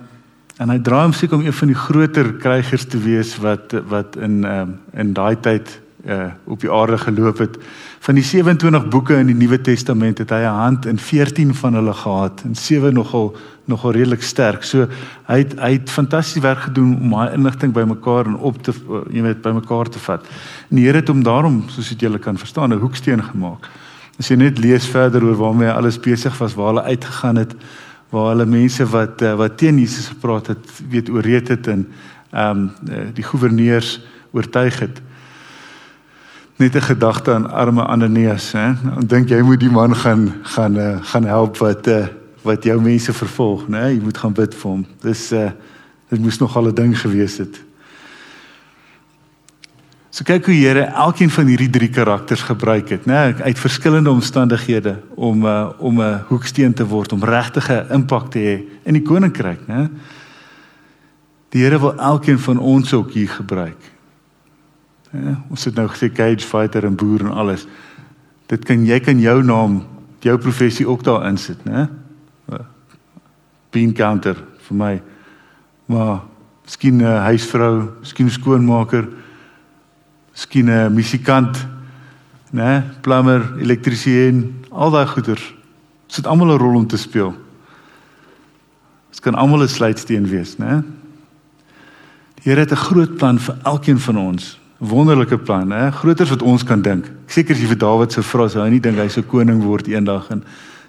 en 0.59 0.69
hy 0.73 0.79
draai 0.83 1.05
hom 1.07 1.13
seker 1.15 1.39
om 1.39 1.45
een 1.45 1.55
van 1.55 1.71
die 1.71 1.77
groter 1.77 2.33
krygers 2.41 2.85
te 2.91 2.99
wees 2.99 3.37
wat 3.43 3.75
wat 3.91 4.17
in 4.19 4.43
ehm 4.43 4.61
um, 4.61 4.79
in 4.93 5.13
daai 5.13 5.39
tyd 5.39 5.79
uh 6.07 6.31
op 6.47 6.59
die 6.59 6.71
aarde 6.71 6.97
geloop 6.97 7.37
het. 7.37 7.57
Van 7.99 8.15
die 8.15 8.23
27 8.23 8.87
boeke 8.87 9.15
in 9.19 9.27
die 9.27 9.35
Nuwe 9.35 9.61
Testament 9.61 10.17
het 10.17 10.29
hy 10.29 10.43
'n 10.43 10.59
hand 10.59 10.85
in 10.85 10.99
14 10.99 11.55
van 11.55 11.73
hulle 11.73 11.93
gehad 11.93 12.41
en 12.45 12.55
sewe 12.55 12.91
nogal 12.91 13.35
nogal 13.65 13.91
redelik 13.91 14.21
sterk. 14.21 14.63
So 14.63 14.87
hy 15.27 15.37
het 15.37 15.59
hy 15.59 15.71
het 15.71 15.89
fantasties 15.89 16.41
werk 16.41 16.59
gedoen 16.59 16.97
om 17.01 17.09
daai 17.09 17.33
inligting 17.33 17.73
bymekaar 17.73 18.25
en 18.25 18.35
op 18.35 18.63
te 18.63 18.73
jy 19.11 19.21
weet 19.21 19.41
bymekaar 19.41 19.89
te 19.89 19.99
vat. 19.99 20.25
En 20.69 20.75
die 20.75 20.85
Here 20.85 20.97
het 20.97 21.07
hom 21.07 21.23
daarom 21.23 21.63
soos 21.67 21.89
dit 21.89 21.99
julle 21.99 22.19
kan 22.19 22.37
verstaan 22.37 22.73
'n 22.73 22.79
hoeksteen 22.79 23.23
gemaak. 23.23 23.69
As 24.19 24.27
jy 24.27 24.35
net 24.35 24.57
lees 24.59 24.85
verder 24.85 25.23
oor 25.23 25.35
waarmee 25.35 25.67
hy 25.67 25.73
alles 25.73 25.99
besig 25.99 26.37
was, 26.37 26.55
waar 26.55 26.67
hulle 26.67 26.83
uitgegaan 26.83 27.35
het, 27.35 27.55
waar 28.09 28.29
hulle 28.29 28.45
mense 28.45 28.85
wat 28.85 29.21
eh, 29.21 29.35
wat 29.35 29.57
teen 29.57 29.79
Jesus 29.79 30.07
gepraat 30.07 30.47
het, 30.47 30.81
weet 30.89 31.09
ooreed 31.09 31.47
het 31.47 31.67
en 31.67 31.87
ehm 32.31 32.69
um, 32.89 33.13
die 33.13 33.23
goewerneurs 33.23 34.01
oortuig 34.31 34.79
het 34.79 35.01
net 36.59 36.75
'n 36.75 36.81
gedagte 36.81 37.33
aan 37.33 37.51
arme 37.51 37.85
Ananias, 37.85 38.51
hè. 38.51 38.67
En 38.97 39.07
dink 39.07 39.29
jy 39.29 39.41
moet 39.41 39.59
die 39.59 39.71
man 39.71 39.95
gaan 39.95 40.35
gaan 40.41 40.77
uh, 40.77 40.97
gaan 41.01 41.23
help 41.23 41.57
wat 41.57 41.87
uh, 41.87 42.07
wat 42.41 42.63
jou 42.63 42.81
mense 42.81 43.13
vervolg, 43.13 43.67
né? 43.67 43.89
Jy 43.93 44.01
moet 44.03 44.17
gaan 44.17 44.33
bid 44.33 44.55
vir 44.55 44.69
hom. 44.71 44.85
Dis 45.01 45.31
uh 45.31 45.51
dit 46.09 46.19
moes 46.19 46.37
nog 46.37 46.55
al 46.57 46.67
'n 46.67 46.73
ding 46.73 46.99
gewees 46.99 47.37
het. 47.37 47.68
So 50.19 50.25
kyk 50.27 50.49
hoe 50.49 50.53
Here 50.59 50.81
elkeen 50.99 51.29
van 51.31 51.47
hierdie 51.47 51.69
drie 51.71 51.87
karakters 51.95 52.41
gebruik 52.43 52.89
het, 52.91 53.05
né, 53.07 53.37
uit 53.39 53.59
verskillende 53.59 54.11
omstandighede 54.11 54.97
om 55.15 55.45
uh, 55.47 55.69
om 55.77 56.01
'n 56.01 56.25
hoeksteen 56.27 56.73
te 56.73 56.83
word, 56.83 57.13
om 57.15 57.23
regtige 57.23 57.85
impak 57.89 58.27
te 58.31 58.39
hê 58.39 58.55
in 58.83 58.93
die 58.93 59.01
koninkryk, 59.01 59.61
né? 59.67 59.87
Die 61.49 61.63
Here 61.63 61.79
wil 61.79 61.95
elkeen 61.95 62.39
van 62.39 62.59
ons 62.59 62.93
ook 62.93 63.11
hier 63.11 63.29
gebruik. 63.29 63.79
Ja, 65.11 65.39
ons 65.49 65.63
het 65.65 65.75
nou 65.75 65.87
gesê 65.87 66.11
cage 66.11 66.43
fighter 66.47 66.83
en 66.85 66.95
boer 66.95 67.19
en 67.19 67.31
alles. 67.31 67.67
Dit 68.47 68.65
kan 68.65 68.85
jy 68.85 68.99
kan 68.99 69.19
jou 69.19 69.43
naam, 69.43 69.85
jou 70.19 70.37
professie 70.37 70.87
ook 70.87 71.03
daar 71.03 71.27
insit, 71.27 71.63
né? 71.65 71.87
Bean 73.71 73.93
counter 73.93 74.35
vir 74.67 74.75
my. 74.75 75.01
Maar 75.85 76.19
miskien 76.65 76.97
'n 76.97 77.23
huisvrou, 77.23 77.89
miskien 77.99 78.25
'n 78.25 78.29
skoonmaker, 78.29 79.07
miskien 80.39 80.69
'n 80.69 80.93
musikant, 80.93 81.67
né? 82.51 82.83
Plumber, 83.01 83.59
elektriesien, 83.59 84.65
al 84.71 84.91
daai 84.91 85.05
goeders. 85.05 85.53
Dit 86.07 86.15
het 86.15 86.27
almal 86.27 86.55
'n 86.55 86.59
rol 86.59 86.75
om 86.75 86.87
te 86.87 86.97
speel. 86.97 87.35
Dit 89.11 89.19
kan 89.19 89.35
almal 89.35 89.63
'n 89.63 89.67
sluitsteen 89.67 90.27
wees, 90.27 90.57
né? 90.57 90.83
Die 92.35 92.51
Here 92.51 92.59
het 92.59 92.71
'n 92.71 92.75
groot 92.75 93.17
plan 93.17 93.39
vir 93.39 93.57
elkeen 93.63 93.99
van 93.99 94.17
ons 94.17 94.59
wonderlike 94.77 95.37
plan, 95.37 95.71
hè, 95.71 95.91
groter 95.91 96.23
as 96.23 96.29
wat 96.29 96.41
ons 96.41 96.63
kan 96.63 96.81
dink. 96.81 97.05
Ek 97.05 97.31
seker 97.31 97.55
as 97.55 97.61
jy 97.61 97.67
vir 97.67 97.77
Dawid 97.77 98.11
sou 98.11 98.23
vra, 98.23 98.47
sou 98.47 98.63
hy 98.63 98.69
nie 98.69 98.79
dink 98.79 98.97
hy 98.97 99.07
sou 99.07 99.23
koning 99.23 99.61
word 99.61 99.87
eendag 99.87 100.31
en 100.31 100.43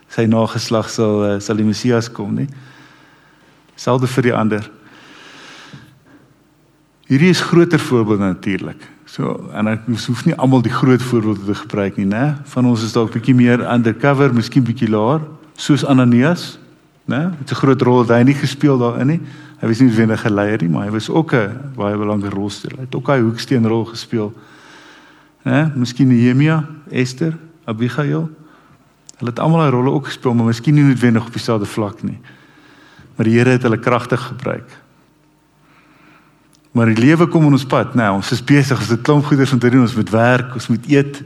sy 0.08 0.26
nageslag 0.26 0.88
sal 0.88 1.24
eh, 1.24 1.40
sal 1.40 1.56
die 1.56 1.64
Messias 1.64 2.08
kom 2.08 2.34
nie. 2.34 2.48
Selde 3.76 4.06
vir 4.06 4.22
die 4.22 4.34
ander. 4.34 4.70
Hierdie 7.08 7.30
is 7.30 7.40
groter 7.40 7.78
voorbeelde 7.78 8.24
natuurlik. 8.24 8.99
So 9.10 9.32
en 9.58 9.66
ek 9.66 9.88
hoef 9.90 10.22
nie 10.22 10.36
almal 10.38 10.62
die 10.62 10.70
groot 10.70 11.02
voorbeelde 11.02 11.48
te 11.48 11.54
gebruik 11.64 11.96
nie, 11.98 12.06
né? 12.06 12.36
Van 12.52 12.66
ons 12.70 12.84
is 12.86 12.94
dalk 12.94 13.10
bietjie 13.16 13.34
meer 13.34 13.64
undercover, 13.66 14.30
miskien 14.34 14.62
bietjie 14.62 14.86
laer, 14.90 15.24
soos 15.58 15.82
Ananias, 15.82 16.60
né? 17.10 17.32
Dit 17.40 17.50
'n 17.50 17.58
groot 17.58 17.82
rol 17.82 18.04
wat 18.04 18.14
hy 18.14 18.22
nie 18.22 18.38
gespeel 18.38 18.78
daarin 18.78 19.06
nie. 19.06 19.20
Hy 19.60 19.66
was 19.66 19.80
nie 19.80 19.90
wenige 19.90 20.28
geleier 20.28 20.62
nie, 20.62 20.68
maar 20.68 20.86
hy 20.86 20.92
was 20.92 21.10
ook 21.10 21.34
'n 21.34 21.74
baie 21.74 21.96
belangrike 21.96 22.34
rolspeler. 22.34 22.76
Hy 22.76 22.84
het 22.86 22.94
ook 22.94 23.08
'n 23.10 23.22
hoeksteenrol 23.22 23.84
gespeel. 23.84 24.32
Hè, 25.42 25.66
miskien 25.74 26.08
Nehemia, 26.08 26.64
Esther, 26.90 27.36
Abigail. 27.64 28.30
Hulle 29.18 29.30
het 29.30 29.38
almal 29.38 29.66
'n 29.66 29.70
rolle 29.70 29.90
ook 29.90 30.06
gespeel, 30.06 30.34
maar 30.34 30.46
miskien 30.46 30.74
nie 30.74 30.84
noodwendig 30.84 31.26
op 31.26 31.32
dieselfde 31.32 31.66
vlak 31.66 32.02
nie. 32.02 32.18
Maar 33.16 33.26
die 33.26 33.38
Here 33.38 33.50
het 33.50 33.62
hulle 33.62 33.78
kragtig 33.78 34.20
gebruik. 34.20 34.70
Maar 36.80 36.94
die 36.94 37.02
lewe 37.04 37.26
kom 37.28 37.44
in 37.44 37.52
ons 37.52 37.66
pad, 37.68 37.92
nou, 37.92 38.06
ons 38.16 38.30
is 38.32 38.40
besig, 38.40 38.78
ons 38.80 38.88
het 38.88 39.02
klomp 39.04 39.26
goeders 39.28 39.50
om 39.52 39.58
te 39.60 39.68
doen, 39.68 39.82
ons 39.84 39.94
moet 39.98 40.10
werk, 40.14 40.54
ons 40.56 40.68
moet 40.72 40.86
eet. 40.88 41.18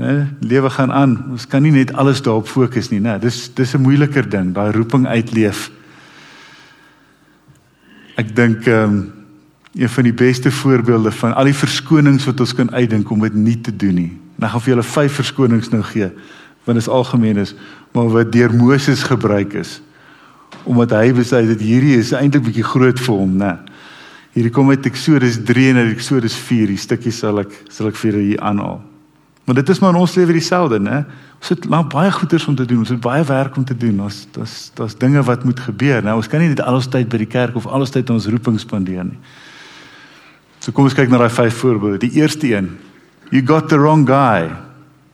Né? 0.00 0.12
Lewe 0.40 0.70
gaan 0.72 0.92
aan. 0.96 1.12
Ons 1.34 1.44
kan 1.44 1.60
nie 1.60 1.74
net 1.74 1.90
alles 1.92 2.22
daarop 2.24 2.48
fokus 2.48 2.88
nie, 2.88 3.00
né? 3.04 3.18
Dis 3.20 3.50
dis 3.52 3.74
'n 3.76 3.82
moeiliker 3.84 4.24
ding, 4.24 4.54
daai 4.56 4.72
roeping 4.72 5.04
uitleef. 5.06 5.68
Ek 8.16 8.32
dink 8.36 8.64
ehm 8.66 8.88
um, 8.88 9.12
een 9.74 9.88
van 9.88 10.04
die 10.04 10.14
beste 10.14 10.50
voorbeelde 10.50 11.12
van 11.12 11.34
al 11.34 11.44
die 11.44 11.60
verskonings 11.60 12.24
wat 12.24 12.40
ons 12.40 12.54
kan 12.54 12.72
uitdink 12.72 13.10
om 13.10 13.20
dit 13.20 13.34
nie 13.34 13.60
te 13.60 13.76
doen 13.76 13.94
nie. 13.94 14.12
En 14.38 14.44
ek 14.44 14.50
gaan 14.50 14.60
vir 14.60 14.72
julle 14.72 14.82
vyf 14.82 15.12
verskonings 15.12 15.68
nou 15.68 15.82
gee 15.82 16.08
want 16.64 16.78
dit 16.78 16.86
is 16.86 16.88
algemeen 16.88 17.36
is, 17.36 17.54
maar 17.92 18.08
wat 18.08 18.32
deur 18.32 18.54
Moses 18.54 19.02
gebruik 19.02 19.52
is 19.52 19.82
omdat 20.64 20.90
hy 20.90 21.12
besluit 21.12 21.48
dat 21.48 21.60
hierdie 21.60 21.98
is 21.98 22.12
eintlik 22.12 22.44
bietjie 22.44 22.64
groot 22.64 23.00
vir 23.00 23.14
hom, 23.14 23.36
né? 23.36 23.58
Hierdie 24.32 24.52
kom 24.52 24.70
uit 24.72 24.86
Eksodus 24.88 25.36
3 25.44 25.66
en 25.74 25.82
Eksodus 25.90 26.34
4, 26.40 26.70
die 26.72 26.80
stukkie 26.80 27.12
sal 27.12 27.42
ek 27.42 27.52
sal 27.68 27.90
ek 27.90 27.98
vir 28.00 28.10
julle 28.10 28.24
hier 28.30 28.40
aanhaal. 28.40 28.80
Maar 29.44 29.58
dit 29.58 29.68
is 29.74 29.80
maar 29.82 29.92
in 29.92 30.00
ons 30.00 30.14
lewe 30.16 30.36
dieselfde, 30.36 30.78
né? 30.80 31.02
Ons 31.42 31.50
het 31.50 31.64
lank 31.66 31.90
baie 31.90 32.10
goeders 32.14 32.46
om 32.46 32.54
te 32.54 32.64
doen. 32.64 32.84
Ons 32.84 32.92
het 32.94 33.00
baie 33.02 33.24
werk 33.26 33.56
om 33.58 33.64
te 33.66 33.74
doen. 33.76 33.98
Ons 34.06 34.22
daar's 34.32 34.70
daar's 34.78 34.94
dinge 34.94 35.22
wat 35.26 35.44
moet 35.44 35.60
gebeur. 35.60 36.04
Nou 36.06 36.14
ons 36.20 36.28
kan 36.30 36.40
nie 36.40 36.52
net 36.52 36.62
alles 36.62 36.86
tyd 36.86 37.10
by 37.10 37.18
die 37.24 37.28
kerk 37.28 37.58
of 37.58 37.66
alles 37.66 37.90
tyd 37.90 38.10
ons 38.14 38.28
roeping 38.30 38.60
spandeer 38.62 39.04
nie. 39.08 39.18
So 40.62 40.70
kom 40.70 40.86
ons 40.86 40.94
kyk 40.94 41.10
na 41.10 41.18
daai 41.24 41.34
vyf 41.34 41.58
voorbeelde. 41.58 42.04
Die 42.06 42.22
eerste 42.22 42.52
een. 42.54 42.70
You 43.34 43.42
got 43.42 43.68
the 43.68 43.80
wrong 43.80 44.06
guy. 44.06 44.52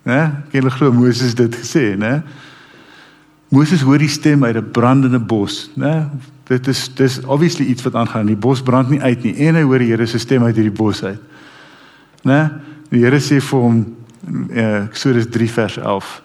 Né? 0.05 0.21
Ken 0.53 0.69
jy 0.69 0.75
glo 0.77 0.93
Moses 0.93 1.35
dit 1.35 1.57
gesê, 1.57 1.97
né? 1.97 2.21
Moses 3.49 3.81
hoor 3.81 3.99
die 3.99 4.09
stem 4.13 4.45
uit 4.45 4.57
'n 4.57 4.71
brandende 4.71 5.19
bos, 5.19 5.71
né? 5.77 6.09
Dit 6.49 6.67
is 6.67 6.89
dis 6.95 7.21
obviously 7.25 7.67
iets 7.67 7.83
wat 7.83 7.95
aangaan. 7.95 8.27
Die 8.27 8.37
bos 8.37 8.63
brand 8.63 8.89
nie 8.89 9.01
uit 9.01 9.23
nie. 9.23 9.35
En 9.37 9.55
hy 9.55 9.63
hoor 9.63 9.79
die 9.79 9.91
Here 9.91 10.07
se 10.07 10.19
stem 10.19 10.43
uit 10.43 10.55
hierdie 10.57 10.73
bos 10.73 11.05
uit. 11.05 11.21
Né? 12.25 12.51
Die 12.89 13.03
Here 13.05 13.21
sê 13.21 13.41
vir 13.41 13.61
hom 13.61 13.83
uh, 14.51 14.85
Eksodus 14.85 15.29
3 15.31 15.49
vers 15.51 15.77
11. 15.77 16.23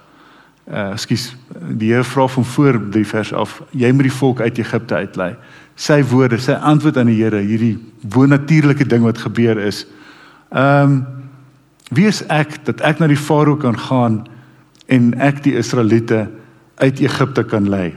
Uh 0.63 0.77
eh, 0.79 0.97
skus, 0.97 1.35
die 1.75 1.91
Here 1.91 2.03
vra 2.03 2.27
van 2.27 2.45
voor 2.45 2.79
3 2.89 3.05
vers 3.05 3.31
11, 3.31 3.61
jy 3.71 3.91
moet 3.91 4.07
die 4.07 4.15
volk 4.15 4.39
uit 4.41 4.57
Egipte 4.57 4.95
uitlei. 4.95 5.33
Sy 5.75 5.97
woorde, 6.07 6.37
sy 6.39 6.55
antwoord 6.55 6.97
aan 6.97 7.11
die 7.11 7.17
Here, 7.19 7.41
hierdie 7.43 7.75
bonatuurlike 8.01 8.87
ding 8.87 9.03
wat 9.03 9.17
gebeur 9.17 9.59
is. 9.59 9.85
Ehm 10.51 10.83
um, 10.83 11.03
wie 11.93 12.07
is 12.07 12.23
ek 12.31 12.55
dat 12.65 12.79
ek 12.81 12.99
na 12.99 13.07
die 13.11 13.19
farao 13.19 13.57
kan 13.59 13.75
gaan 13.77 14.23
en 14.89 15.11
ek 15.21 15.43
die 15.43 15.53
Israeliete 15.59 16.23
uit 16.75 16.99
Egipte 16.99 17.43
kan 17.43 17.69
lei? 17.69 17.93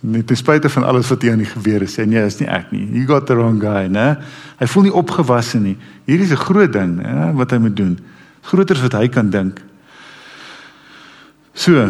Net 0.00 0.26
ten 0.26 0.36
spyte 0.36 0.68
van 0.68 0.84
alles 0.84 1.08
wat 1.08 1.22
hier 1.22 1.32
aan 1.32 1.40
die 1.40 1.48
gebeur 1.48 1.80
het, 1.80 1.90
sê 1.90 2.04
nee, 2.06 2.20
is 2.20 2.38
nie 2.38 2.48
ek 2.48 2.72
nie. 2.72 2.84
You 2.92 3.06
got 3.08 3.26
the 3.26 3.34
wrong 3.34 3.60
guy, 3.60 3.86
né? 3.88 4.18
Hy 4.60 4.66
voel 4.68 4.82
nie 4.88 4.92
opgewasse 4.92 5.58
nie. 5.58 5.78
Hierdie 6.04 6.26
is 6.28 6.32
'n 6.32 6.44
groot 6.44 6.72
ding, 6.72 7.00
hè, 7.00 7.32
wat 7.32 7.50
hy 7.50 7.58
moet 7.58 7.76
doen 7.76 7.96
groter 8.44 8.76
as 8.76 8.84
wat 8.84 8.98
hy 8.98 9.08
kan 9.08 9.30
dink. 9.32 9.60
So 11.54 11.88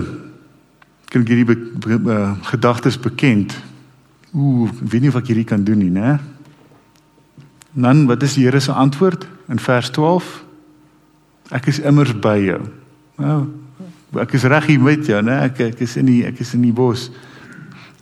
kan 1.10 1.22
ek 1.22 1.30
hierdie 1.30 1.46
be, 1.46 1.56
be, 1.56 1.98
be, 2.02 2.18
gedagtes 2.50 2.98
bekend. 3.00 3.54
Ooh, 4.34 4.66
ek 4.70 4.80
weet 4.82 5.04
nie 5.04 5.12
of 5.12 5.18
ek 5.20 5.30
hierdie 5.30 5.48
kan 5.48 5.62
doen 5.66 5.78
nie, 5.78 5.92
né? 5.94 6.18
Dan 7.74 8.04
wat 8.10 8.22
is 8.26 8.36
die 8.38 8.46
Here 8.46 8.60
se 8.62 8.74
antwoord 8.74 9.26
in 9.50 9.62
vers 9.62 9.90
12? 9.94 10.30
Ek 11.54 11.68
is 11.70 11.80
immers 11.82 12.14
by 12.18 12.36
jou. 12.42 12.60
Nou, 13.22 13.38
ek 14.22 14.35
is 14.38 14.44
reg 14.50 14.66
hier 14.70 14.83
met 14.83 15.07
jou, 15.07 15.20
né? 15.24 15.40
Ek 15.48 15.61
ek 15.72 15.81
is 15.87 15.96
in 16.00 16.07
die 16.11 16.20
ek 16.29 16.40
is 16.40 16.55
in 16.55 16.62
die 16.62 16.74
bos. 16.74 17.09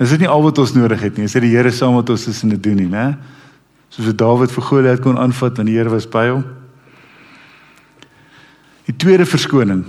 Dis 0.01 0.15
nie 0.19 0.29
al 0.29 0.43
wat 0.43 0.59
ons 0.59 0.75
nodig 0.75 1.01
het 1.05 1.19
nie. 1.19 1.29
Dis 1.29 1.39
die 1.39 1.53
Here 1.53 1.71
saam 1.71 1.95
met 1.97 2.11
ons 2.11 2.27
is 2.29 2.43
in 2.43 2.55
dit 2.55 2.63
doen 2.63 2.79
nie, 2.81 2.89
né? 2.91 3.13
Soos 3.93 4.15
Dawid 4.17 4.53
vir 4.55 4.65
Goliat 4.67 5.03
kon 5.05 5.19
aanvat 5.21 5.59
want 5.61 5.69
die 5.69 5.77
Here 5.77 5.93
was 5.93 6.09
by 6.09 6.29
hom. 6.31 6.45
Die 8.89 8.97
tweede 8.97 9.27
verskoning. 9.29 9.85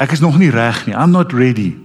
Ek 0.00 0.16
is 0.16 0.22
nog 0.24 0.38
nie 0.40 0.50
reg 0.50 0.86
nie. 0.88 0.96
I'm 0.96 1.12
not 1.14 1.32
ready. 1.32 1.76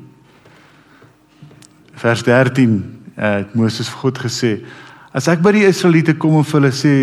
Vers 2.00 2.24
13 2.26 2.80
eh, 3.16 3.44
het 3.44 3.54
Moses 3.54 3.92
vir 3.92 4.02
God 4.06 4.24
gesê: 4.24 4.56
As 5.14 5.28
ek 5.30 5.44
by 5.46 5.54
die 5.54 5.68
Israeliete 5.68 6.16
kom 6.18 6.40
en 6.40 6.48
vir 6.48 6.62
hulle 6.62 6.74
sê 6.74 6.96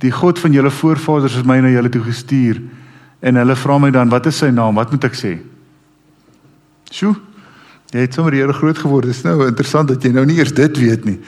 die 0.00 0.12
God 0.14 0.40
van 0.40 0.54
julle 0.54 0.72
voorvaders 0.72 1.36
het 1.38 1.46
my 1.48 1.60
na 1.62 1.72
julle 1.72 1.92
toe 1.92 2.02
gestuur 2.06 2.62
En 3.20 3.36
hulle 3.36 3.56
vra 3.56 3.78
my 3.78 3.90
dan, 3.90 4.08
"Wat 4.08 4.26
is 4.26 4.36
sy 4.36 4.50
naam? 4.50 4.74
Wat 4.74 4.90
moet 4.90 5.04
ek 5.04 5.14
sê?" 5.14 5.38
Sjoe. 6.90 7.14
Jy 7.90 8.00
het 8.00 8.14
sommer 8.14 8.32
hier 8.32 8.52
groot 8.52 8.78
geword. 8.78 9.06
Dit 9.06 9.14
is 9.14 9.22
nou 9.22 9.46
interessant 9.46 9.88
dat 9.88 10.02
jy 10.02 10.10
nou 10.10 10.24
nie 10.26 10.38
eers 10.38 10.52
dit 10.52 10.78
weet 10.78 11.04
nie. 11.04 11.20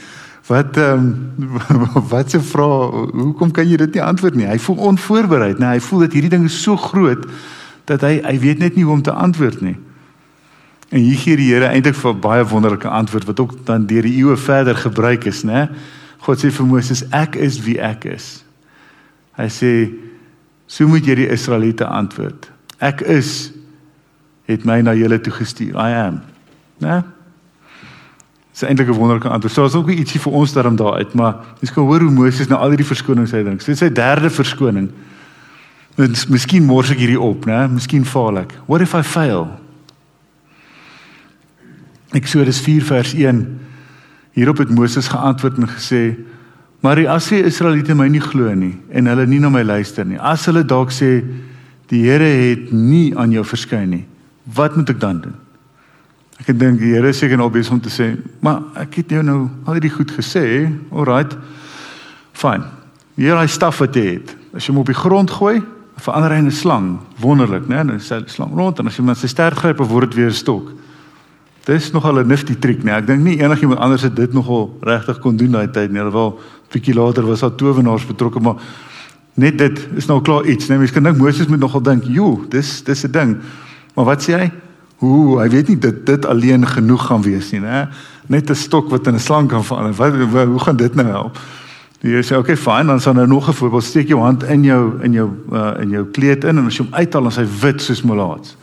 Wat 0.46 0.76
ehm 0.76 0.98
um, 1.38 1.58
wat 2.12 2.30
se 2.30 2.40
vra, 2.40 2.66
hoekom 3.10 3.50
kan 3.50 3.68
jy 3.68 3.76
dit 3.76 3.94
nie 3.94 4.02
antwoord 4.02 4.34
nie? 4.34 4.46
Hy 4.46 4.58
voel 4.58 4.76
onvoorbereid, 4.76 5.58
nee, 5.58 5.68
hy 5.68 5.80
voel 5.80 6.06
dat 6.06 6.12
hierdie 6.12 6.30
ding 6.30 6.44
is 6.46 6.62
so 6.62 6.76
groot 6.76 7.26
dat 7.86 8.02
hy 8.06 8.20
hy 8.22 8.38
weet 8.42 8.62
net 8.62 8.76
nie 8.76 8.84
hoe 8.86 8.94
om 8.94 9.02
te 9.02 9.14
antwoord 9.14 9.60
nie. 9.62 9.76
En 10.90 11.02
hier 11.02 11.18
gee 11.18 11.38
die 11.38 11.50
Here 11.50 11.70
eintlik 11.70 11.98
vir 11.98 12.14
baie 12.22 12.46
wonderlike 12.46 12.88
antwoord 12.88 13.26
wat 13.26 13.40
ook 13.42 13.54
dan 13.66 13.86
deur 13.90 14.06
die 14.06 14.16
eeue 14.20 14.36
verder 14.38 14.78
gebruik 14.78 15.26
is, 15.26 15.42
né? 15.46 15.66
God 16.22 16.42
sê 16.42 16.50
vir 16.50 16.66
Moses, 16.66 17.04
ek 17.14 17.38
is 17.42 17.58
wie 17.62 17.78
ek 17.82 18.06
is. 18.10 18.28
Hy 19.38 19.48
sê, 19.50 19.72
so 20.66 20.86
moet 20.88 21.06
jy 21.06 21.14
die 21.14 21.28
Israeliete 21.30 21.86
antwoord. 21.86 22.50
Ek 22.78 23.00
is 23.00 23.52
het 24.46 24.64
my 24.66 24.80
na 24.84 24.94
julle 24.94 25.18
toe 25.22 25.32
gestuur. 25.34 25.74
I 25.74 25.94
am. 26.06 26.20
Né? 26.82 27.02
Dis 28.52 28.62
eintlik 28.62 28.88
'n 28.88 28.98
wonderlike 28.98 29.28
antwoord. 29.28 29.54
So 29.54 29.64
is 29.64 29.74
ook 29.74 29.90
ietsie 29.90 30.20
vir 30.20 30.32
ons 30.32 30.52
daarom 30.52 30.76
daar 30.76 30.94
uit, 30.94 31.14
maar 31.14 31.44
jy 31.60 31.72
kan 31.72 31.84
hoor 31.84 32.00
hoe 32.00 32.10
Moses 32.10 32.48
nou 32.48 32.60
al 32.60 32.68
hierdie 32.68 32.86
verskonings 32.86 33.32
uitdrink. 33.32 33.58
Dit 33.58 33.68
is 33.68 33.78
sy 33.78 33.92
derde 33.92 34.30
verskoning. 34.30 34.90
Mens 35.96 36.26
miskien 36.26 36.64
mors 36.64 36.90
ek 36.90 36.98
hierdie 36.98 37.20
op, 37.20 37.46
né? 37.46 37.66
Miskien 37.68 38.04
faal 38.04 38.38
ek. 38.38 38.54
What 38.66 38.80
if 38.80 38.94
I 38.94 39.02
fail? 39.02 39.48
Eksodus 42.12 42.60
4 42.60 42.84
vers 42.84 43.14
1. 43.14 43.60
Hierop 44.32 44.58
het 44.58 44.70
Moses 44.70 45.08
geantwoord 45.08 45.56
en 45.56 45.68
gesê: 45.68 46.16
"Maar 46.86 47.02
as 47.08 47.26
die 47.32 47.42
Israeliete 47.42 47.96
my 47.98 48.06
nie 48.06 48.22
glo 48.22 48.54
nie 48.54 48.76
en 48.94 49.10
hulle 49.10 49.26
nie 49.26 49.40
na 49.42 49.50
my 49.50 49.64
luister 49.66 50.06
nie, 50.06 50.20
as 50.22 50.46
hulle 50.46 50.62
dalk 50.62 50.92
sê 50.94 51.24
die 51.90 52.04
Here 52.06 52.28
het 52.28 52.70
nie 52.72 53.10
aan 53.16 53.32
jou 53.34 53.42
verskyn 53.42 53.90
nie, 53.90 54.04
wat 54.54 54.76
moet 54.76 54.94
ek 54.94 55.00
dan 55.02 55.20
doen?" 55.20 55.34
Ek 56.38 56.52
dink 56.52 56.78
die 56.78 56.92
Here 56.92 57.08
is 57.08 57.18
seker 57.18 57.36
nou 57.36 57.48
besig 57.50 57.72
om 57.72 57.80
te 57.80 57.90
sê, 57.90 58.16
"Maar 58.40 58.62
ek 58.76 58.94
het 58.94 59.10
jou 59.10 59.22
nou 59.22 59.50
al 59.66 59.74
hierdie 59.74 59.90
goed 59.90 60.12
gesê, 60.12 60.70
alright. 60.92 61.36
Fine. 62.32 62.64
Hier 63.16 63.42
is 63.42 63.52
staf 63.52 63.78
wat 63.78 63.94
jy 63.94 64.20
het. 64.20 64.36
As 64.54 64.66
jy 64.66 64.72
hom 64.72 64.80
op 64.80 64.86
die 64.86 64.94
grond 64.94 65.30
gooi, 65.30 65.62
verander 65.96 66.30
hy 66.30 66.38
in 66.38 66.46
'n 66.46 66.52
slang. 66.52 66.98
Wonderlik, 67.18 67.66
né? 67.68 67.82
Nou 67.82 67.98
sê 67.98 68.20
die 68.20 68.30
slang 68.30 68.52
rond 68.54 68.78
en 68.78 68.86
as 68.86 68.96
jy 68.96 69.02
met 69.04 69.16
sy 69.16 69.26
stert 69.26 69.56
gryp, 69.56 69.78
word 69.78 70.10
dit 70.10 70.18
weer 70.18 70.28
'n 70.28 70.32
stok. 70.32 70.72
Dis 71.64 71.92
nogal 71.92 72.20
'n 72.20 72.28
nifty 72.28 72.54
trick, 72.54 72.84
né? 72.84 72.92
Ek 72.92 73.06
dink 73.06 73.22
nie 73.22 73.40
enigiemand 73.40 73.80
anders 73.80 74.02
het 74.02 74.14
dit 74.14 74.32
nogal 74.32 74.76
regtig 74.82 75.18
kon 75.18 75.36
doen 75.36 75.50
daai 75.50 75.70
tyd 75.70 75.90
nie. 75.90 76.00
Alhoewel 76.00 76.38
bietjie 76.76 76.94
later 76.94 77.26
was 77.26 77.44
daar 77.44 77.54
towenaars 77.56 78.06
betrokke, 78.06 78.40
maar 78.40 78.60
net 79.34 79.58
dit 79.58 79.80
is 79.96 80.08
nou 80.08 80.20
klaar 80.24 80.46
iets, 80.48 80.68
né? 80.68 80.78
Mens 80.80 80.92
kan 80.94 81.04
dink 81.04 81.18
Moses 81.20 81.48
moet 81.48 81.60
nogal 81.60 81.82
dink, 81.82 82.04
"Jo, 82.04 82.44
dis 82.48 82.82
dis 82.84 83.04
'n 83.04 83.12
ding." 83.12 83.36
Maar 83.94 84.04
wat 84.04 84.22
sê 84.22 84.32
hy? 84.32 84.50
Hoe, 84.96 85.40
hy 85.40 85.48
weet 85.48 85.68
nie 85.68 85.78
dit 85.78 86.06
dit 86.06 86.26
alleen 86.26 86.66
genoeg 86.66 87.06
gaan 87.06 87.22
wees 87.22 87.50
nie, 87.52 87.60
né? 87.60 87.88
Net 88.26 88.50
'n 88.50 88.54
stok 88.54 88.90
wat 88.90 89.06
in 89.06 89.14
'n 89.14 89.20
slang 89.20 89.48
kan 89.48 89.64
verander. 89.64 89.92
Wat 89.92 90.46
hoe 90.46 90.58
gaan 90.58 90.76
dit 90.76 90.94
nou 90.94 91.06
help? 91.06 91.38
Jy 92.00 92.22
sê 92.22 92.36
okay, 92.36 92.56
fyn, 92.56 92.86
dan 92.86 93.00
sal 93.00 93.14
nou 93.14 93.26
nog 93.26 93.48
'n 93.48 93.52
voorbeeld 93.52 93.84
steek 93.84 94.08
jou 94.08 94.20
hand 94.20 94.42
in 94.42 94.62
jou 94.62 95.02
in 95.02 95.12
jou 95.12 95.30
uh, 95.52 95.80
in 95.80 95.90
jou 95.90 96.04
kleed 96.12 96.44
in 96.44 96.58
en 96.58 96.66
as 96.66 96.76
jy 96.76 96.84
hom 96.84 96.94
uithaal 96.94 97.22
dan 97.22 97.32
sy 97.32 97.46
wit 97.60 97.82
soos 97.82 98.02
molaats. 98.02 98.56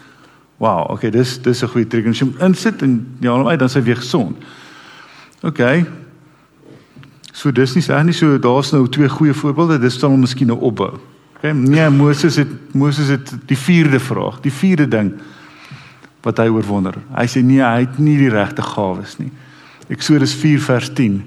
Wow, 0.58 0.92
okay, 0.92 1.10
dis 1.10 1.42
dis 1.42 1.64
'n 1.64 1.68
goeie 1.68 1.88
trick. 1.88 2.08
As 2.08 2.20
jy 2.20 2.26
hom 2.26 2.48
insit 2.48 2.82
en 2.82 3.08
jy 3.20 3.28
haal 3.28 3.38
hom 3.38 3.48
uit 3.48 3.60
dan 3.60 3.70
sy 3.70 3.82
weer 3.82 3.96
gesond. 3.96 4.36
Okay. 5.42 5.86
So 7.34 7.52
dis 7.52 7.74
nie 7.74 7.82
sê 7.82 7.98
nie 8.06 8.14
so 8.14 8.38
daar's 8.38 8.70
nou 8.72 8.86
twee 8.88 9.10
goeie 9.10 9.34
voorbeelde, 9.34 9.80
dis 9.82 9.98
sal 9.98 10.14
miskien 10.18 10.52
nou 10.54 10.60
opbou. 10.70 11.00
Okay, 11.40 11.52
nee, 11.58 11.90
Moses 11.90 12.38
het 12.40 12.52
Moses 12.78 13.10
het 13.12 13.34
die 13.50 13.58
vierde 13.58 14.00
vraag, 14.00 14.38
die 14.46 14.54
vierde 14.54 14.86
ding 14.88 15.10
wat 16.24 16.38
hy 16.40 16.46
oorwonder. 16.54 16.96
Hy 17.12 17.26
sê 17.28 17.42
nee, 17.44 17.60
hy 17.60 17.84
het 17.84 17.98
nie 18.00 18.16
die 18.22 18.30
regte 18.32 18.64
gawes 18.64 19.18
nie. 19.20 19.32
Eksodus 19.92 20.36
4 20.40 20.62
vers 20.64 20.92
10. 20.96 21.18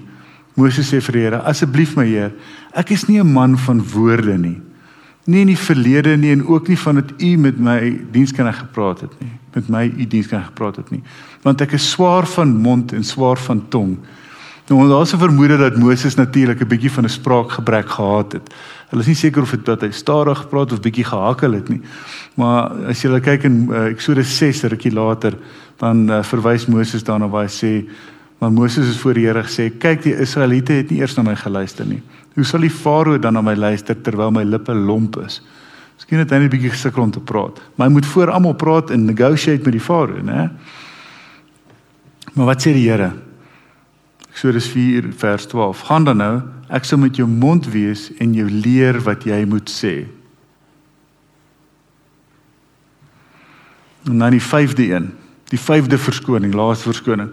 Moses 0.57 0.89
sê 0.89 1.03
vir 1.05 1.19
die 1.19 1.25
Here: 1.27 1.43
"Asseblief 1.45 1.97
my 1.99 2.07
Heer, 2.07 2.33
ek 2.73 2.95
is 2.95 3.09
nie 3.09 3.21
'n 3.21 3.33
man 3.33 3.59
van 3.59 3.83
woorde 3.83 4.39
nie. 4.39 4.61
Nie 5.27 5.41
in 5.41 5.49
die 5.49 5.59
verlede 5.59 6.17
nie 6.17 6.31
en 6.31 6.47
ook 6.47 6.69
nie 6.69 6.79
van 6.79 6.95
dit 6.95 7.13
u 7.21 7.37
met 7.37 7.59
my 7.59 8.01
diensknegt 8.13 8.59
gepraat 8.59 9.01
het 9.01 9.21
nie. 9.21 9.33
Met 9.55 9.69
my 9.69 9.85
u 9.99 10.07
diensknegt 10.07 10.47
gepraat 10.47 10.77
het 10.77 10.91
nie, 10.91 11.03
want 11.43 11.61
ek 11.61 11.73
is 11.73 11.91
swaar 11.91 12.27
van 12.27 12.57
mond 12.57 12.93
en 12.93 13.05
swaar 13.05 13.37
van 13.37 13.69
tong." 13.69 13.99
Nou 14.69 14.89
daar's 14.89 15.13
'n 15.15 15.19
vermoede 15.19 15.57
dat 15.57 15.77
Moses 15.77 16.15
natuurlik 16.15 16.61
'n 16.61 16.67
bietjie 16.67 16.93
van 16.93 17.05
'n 17.05 17.09
spraakgebrek 17.09 17.89
gehad 17.89 18.33
het. 18.33 18.55
Hulle 18.89 19.03
is 19.03 19.07
nie 19.07 19.15
seker 19.15 19.43
of 19.43 19.51
dit 19.51 19.65
dat 19.65 19.81
hy 19.81 19.91
stadig 19.91 20.39
gepraat 20.39 20.73
of 20.73 20.81
bietjie 20.81 21.05
gehakkel 21.05 21.53
het 21.53 21.69
nie. 21.69 21.81
Maar 22.35 22.71
as 22.89 23.03
jy 23.03 23.21
kyk 23.21 23.43
in 23.43 23.69
uh, 23.71 23.87
Eksodus 23.87 24.37
6 24.37 24.63
rukkie 24.63 24.93
later, 24.93 25.33
dan 25.77 26.11
uh, 26.11 26.23
verwys 26.23 26.67
Moses 26.67 27.03
daarna 27.03 27.29
waar 27.29 27.45
hy 27.45 27.51
sê 27.51 27.89
Maar 28.39 28.53
Moses 28.53 28.87
het 28.87 28.97
voor 28.97 29.15
die 29.15 29.27
Here 29.27 29.43
gesê: 29.43 29.71
"Kyk, 29.79 30.03
die 30.03 30.17
Israeliete 30.17 30.73
het 30.73 30.91
nie 30.91 31.01
eers 31.01 31.15
na 31.17 31.23
my 31.23 31.37
geluister 31.37 31.87
nie. 31.87 32.03
Hoe 32.35 32.45
sal 32.45 32.61
die 32.61 32.71
Farao 32.71 33.19
dan 33.19 33.33
na 33.33 33.41
my 33.41 33.55
luister 33.55 33.97
terwyl 34.03 34.31
my 34.31 34.45
lippe 34.45 34.75
lomp 34.75 35.17
is?" 35.25 35.43
Miskien 35.97 36.19
het 36.19 36.31
hy 36.31 36.37
net 36.37 36.53
'n 36.53 36.57
bietjie 36.57 36.71
gesukkel 36.71 37.03
om 37.03 37.11
te 37.11 37.21
praat. 37.21 37.61
Maar 37.75 37.87
hy 37.87 37.93
moet 37.93 38.07
voor 38.07 38.31
almal 38.31 38.53
praat 38.53 38.91
en 38.91 39.05
negotiate 39.05 39.65
met 39.65 39.73
die 39.73 39.81
Farao, 39.81 40.23
né? 40.23 40.51
Maar 42.33 42.47
wat 42.47 42.67
sê 42.67 42.73
die 42.73 42.91
Here? 42.91 43.13
Eksodus 44.37 44.67
4 44.69 45.15
vers 45.17 45.47
12. 45.47 45.81
Gaan 45.81 46.05
dan 46.05 46.19
nou, 46.21 46.35
ek 46.69 46.85
sal 46.85 46.99
met 47.01 47.17
jou 47.17 47.25
mond 47.25 47.65
wees 47.73 48.11
en 48.21 48.35
jou 48.37 48.45
leer 48.45 48.99
wat 49.07 49.23
jy 49.25 49.39
moet 49.49 49.71
sê. 49.73 49.95
En 54.05 54.21
dan 54.21 54.37
die 54.37 54.43
vyfde 54.45 54.91
een, 54.91 55.07
die 55.49 55.61
vyfde 55.61 55.97
verskoning, 55.97 56.53
laaste 56.53 56.91
verskoning. 56.91 57.31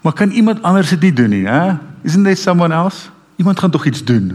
Maar 0.00 0.16
kan 0.16 0.32
iemand 0.32 0.62
anders 0.64 0.96
dit 0.96 1.16
doen 1.16 1.28
nie, 1.36 1.44
hè? 1.44 1.76
Isn't 2.00 2.24
there 2.24 2.40
someone 2.40 2.74
else? 2.74 3.12
Iemand 3.36 3.60
gaan 3.60 3.70
tog 3.70 3.84
iets 3.86 4.04
doen. 4.04 4.32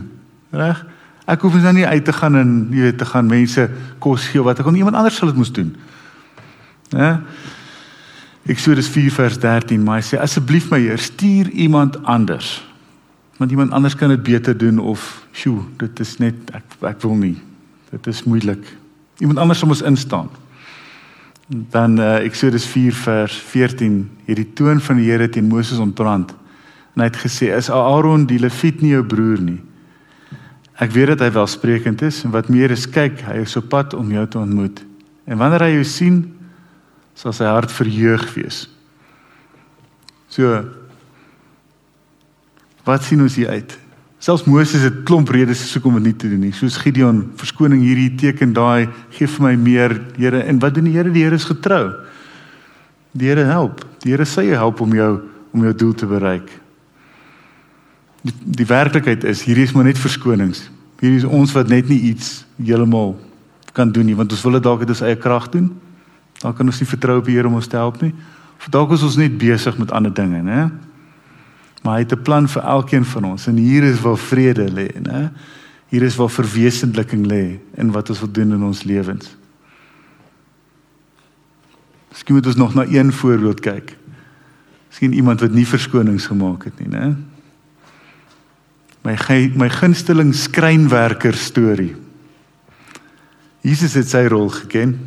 Reg? 0.53 0.85
Ek 1.25 1.41
hoef 1.41 1.57
nou 1.57 1.73
nie 1.73 1.87
uit 1.87 2.05
te 2.05 2.13
gaan 2.13 2.37
en 2.37 2.51
jy 2.77 2.91
weet 2.91 3.01
te 3.01 3.09
gaan 3.09 3.25
mense 3.25 3.69
kos 3.97 4.29
gee 4.29 4.45
wat 4.45 4.61
ek 4.61 4.69
kon 4.69 4.77
iemand 4.77 4.95
anders 4.95 5.17
sal 5.17 5.33
dit 5.33 5.41
moes 5.41 5.51
doen. 5.51 5.73
Hè? 6.93 7.15
Eksodus 8.47 8.87
4 8.87 9.11
vers 9.11 9.37
13, 9.43 9.81
maar 9.83 9.99
hy 9.99 10.05
sê 10.07 10.19
asseblief 10.23 10.69
my 10.71 10.79
Heer, 10.79 11.01
stuur 11.03 11.49
iemand 11.51 11.97
anders. 12.07 12.61
Want 13.37 13.51
iemand 13.51 13.73
anders 13.75 13.95
kan 13.95 14.09
dit 14.09 14.23
beter 14.23 14.55
doen 14.57 14.79
of 14.79 15.27
sjoe, 15.35 15.65
dit 15.77 15.99
is 15.99 16.15
net 16.23 16.53
ek 16.55 16.77
ek 16.87 17.01
wil 17.03 17.17
nie. 17.19 17.35
Dit 17.91 18.07
is 18.07 18.23
moeilik. 18.23 18.63
Iemand 19.19 19.43
anders 19.43 19.63
moet 19.67 19.83
instaan. 19.83 20.29
Dan 21.47 21.99
uh, 21.99 22.23
Eksodus 22.23 22.65
4 22.71 22.95
vers 23.03 23.35
14, 23.51 23.99
hierdie 24.25 24.47
toon 24.55 24.79
van 24.83 24.99
die 24.99 25.09
Here 25.11 25.27
teen 25.29 25.47
Moses 25.51 25.83
ontbrand. 25.83 26.31
En 26.95 27.03
hy 27.03 27.09
het 27.11 27.19
gesê: 27.19 27.51
"Is 27.55 27.69
Aaron 27.69 28.25
die 28.27 28.39
Lewiet 28.39 28.81
nie 28.81 28.95
jou 28.95 29.03
broer 29.03 29.43
nie? 29.43 29.59
Ek 30.77 30.91
weet 30.93 31.15
dat 31.15 31.25
hy 31.25 31.31
welsprekend 31.33 32.01
is 32.05 32.23
en 32.23 32.31
wat 32.31 32.49
meer 32.53 32.71
is, 32.71 32.85
kyk, 32.85 33.21
hy 33.25 33.41
is 33.43 33.55
op 33.57 33.69
pad 33.69 33.93
om 33.97 34.11
jou 34.11 34.27
te 34.27 34.39
ontmoet. 34.39 34.83
En 35.25 35.37
wanneer 35.37 35.63
hy 35.65 35.71
jou 35.79 35.83
sien, 35.83 36.36
sal 37.17 37.33
sy 37.33 37.49
hart 37.49 37.73
verheug 37.73 38.29
wees." 38.37 38.67
So 40.29 40.61
Wat 42.87 43.03
sien 43.03 43.21
ons 43.23 43.35
hier 43.35 43.51
uit? 43.51 43.75
Selfs 44.23 44.47
Moses 44.47 44.85
het 44.87 45.03
klomp 45.05 45.29
redes 45.35 45.59
gesoek 45.65 45.89
om 45.89 45.97
dit 45.99 46.07
nie 46.07 46.15
te 46.15 46.29
doen 46.31 46.45
nie. 46.47 46.53
Soos 46.55 46.79
Gideon, 46.81 47.19
verskoning 47.37 47.83
hierdie 47.83 48.13
teken 48.17 48.53
daai, 48.55 48.87
gee 49.13 49.27
vir 49.29 49.43
my 49.43 49.55
meer, 49.59 49.97
Here. 50.17 50.39
En 50.47 50.61
wat 50.63 50.77
doen 50.77 50.87
die 50.87 50.95
Here? 50.95 51.11
Die 51.13 51.25
Here 51.25 51.35
is 51.35 51.45
getrou. 51.45 51.91
Die 53.11 53.27
Here 53.29 53.43
help. 53.49 53.83
Die 54.05 54.13
Here 54.13 54.25
sê 54.25 54.47
hy 54.47 54.55
help 54.57 54.81
om 54.81 54.95
jou 54.95 55.11
om 55.55 55.63
jou 55.63 55.73
doel 55.73 55.93
te 55.97 56.07
bereik. 56.07 56.49
Die, 58.21 58.33
die 58.61 58.67
werklikheid 58.67 59.23
is 59.25 59.43
hierdie 59.47 59.65
is 59.65 59.73
maar 59.73 59.87
net 59.87 59.99
verskonings. 59.99 60.67
Hierdie 61.01 61.21
is 61.21 61.27
ons 61.27 61.53
wat 61.55 61.71
net 61.71 61.89
nie 61.89 61.99
iets 62.11 62.45
heeltemal 62.59 63.15
kan 63.77 63.91
doen 63.93 64.05
nie, 64.05 64.15
want 64.17 64.33
ons 64.33 64.43
wil 64.45 64.57
dit 64.57 64.65
dalk 64.65 64.83
uit 64.83 64.91
ons 64.95 65.03
eie 65.05 65.17
krag 65.19 65.47
doen. 65.53 65.69
Dan 66.41 66.53
kan 66.53 66.65
ons 66.65 66.79
nie 66.79 66.89
vertrou 66.89 67.17
op 67.19 67.25
die 67.25 67.35
Here 67.35 67.47
om 67.47 67.57
ons 67.57 67.67
te 67.67 67.79
help 67.79 68.01
nie. 68.01 68.13
Of 68.57 68.69
dalk 68.73 68.91
is 68.91 69.03
ons 69.05 69.17
net 69.17 69.37
besig 69.37 69.77
met 69.77 69.91
ander 69.91 70.13
dinge, 70.13 70.41
né? 70.41 70.69
Maar 71.83 71.93
hy 71.93 71.99
het 71.99 72.13
'n 72.13 72.21
plan 72.21 72.47
vir 72.47 72.63
elkeen 72.63 73.05
van 73.05 73.23
ons 73.23 73.47
en 73.47 73.55
hier 73.55 73.83
is 73.83 74.01
waar 74.01 74.17
vrede 74.17 74.69
lê, 74.71 74.87
né? 75.01 75.31
Hier 75.87 76.03
is 76.03 76.15
waar 76.15 76.29
verwesenliking 76.29 77.25
lê 77.25 77.59
in 77.75 77.91
wat 77.91 78.09
ons 78.09 78.19
wil 78.19 78.31
doen 78.31 78.53
in 78.53 78.63
ons 78.63 78.83
lewens. 78.83 79.37
Miskien 82.09 82.35
moet 82.35 82.45
ons 82.45 82.55
nog 82.55 82.73
na 82.73 82.85
een 82.85 83.13
voorbeeld 83.13 83.59
kyk. 83.59 83.97
Miskien 84.89 85.13
iemand 85.13 85.39
wat 85.39 85.51
nie 85.51 85.67
verskonings 85.67 86.25
gemaak 86.25 86.63
het 86.63 86.79
nie, 86.79 86.89
né? 86.89 87.15
My 89.03 89.15
my 89.55 89.69
gunsteling 89.69 90.35
skrynwerker 90.35 91.33
storie. 91.33 91.95
Jesus 93.61 93.93
het 93.93 94.09
sy 94.09 94.25
rol 94.27 94.49
geken. 94.49 94.97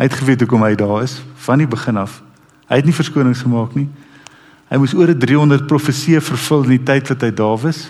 Hy 0.00 0.06
het 0.08 0.16
geweet 0.16 0.40
hoekom 0.40 0.62
hy 0.64 0.72
daar 0.80 1.02
is 1.04 1.18
van 1.44 1.60
die 1.60 1.68
begin 1.68 1.98
af. 2.00 2.22
Hy 2.72 2.78
het 2.80 2.86
nie 2.88 2.94
verskonings 2.96 3.42
gemaak 3.44 3.74
nie. 3.76 3.84
Hy 4.72 4.78
moes 4.80 4.94
oor 4.96 5.10
300 5.12 5.66
profeseë 5.68 6.22
vervul 6.24 6.64
in 6.70 6.78
die 6.78 6.86
tyd 6.88 7.10
wat 7.12 7.26
hy 7.26 7.28
daar 7.36 7.58
was 7.60 7.82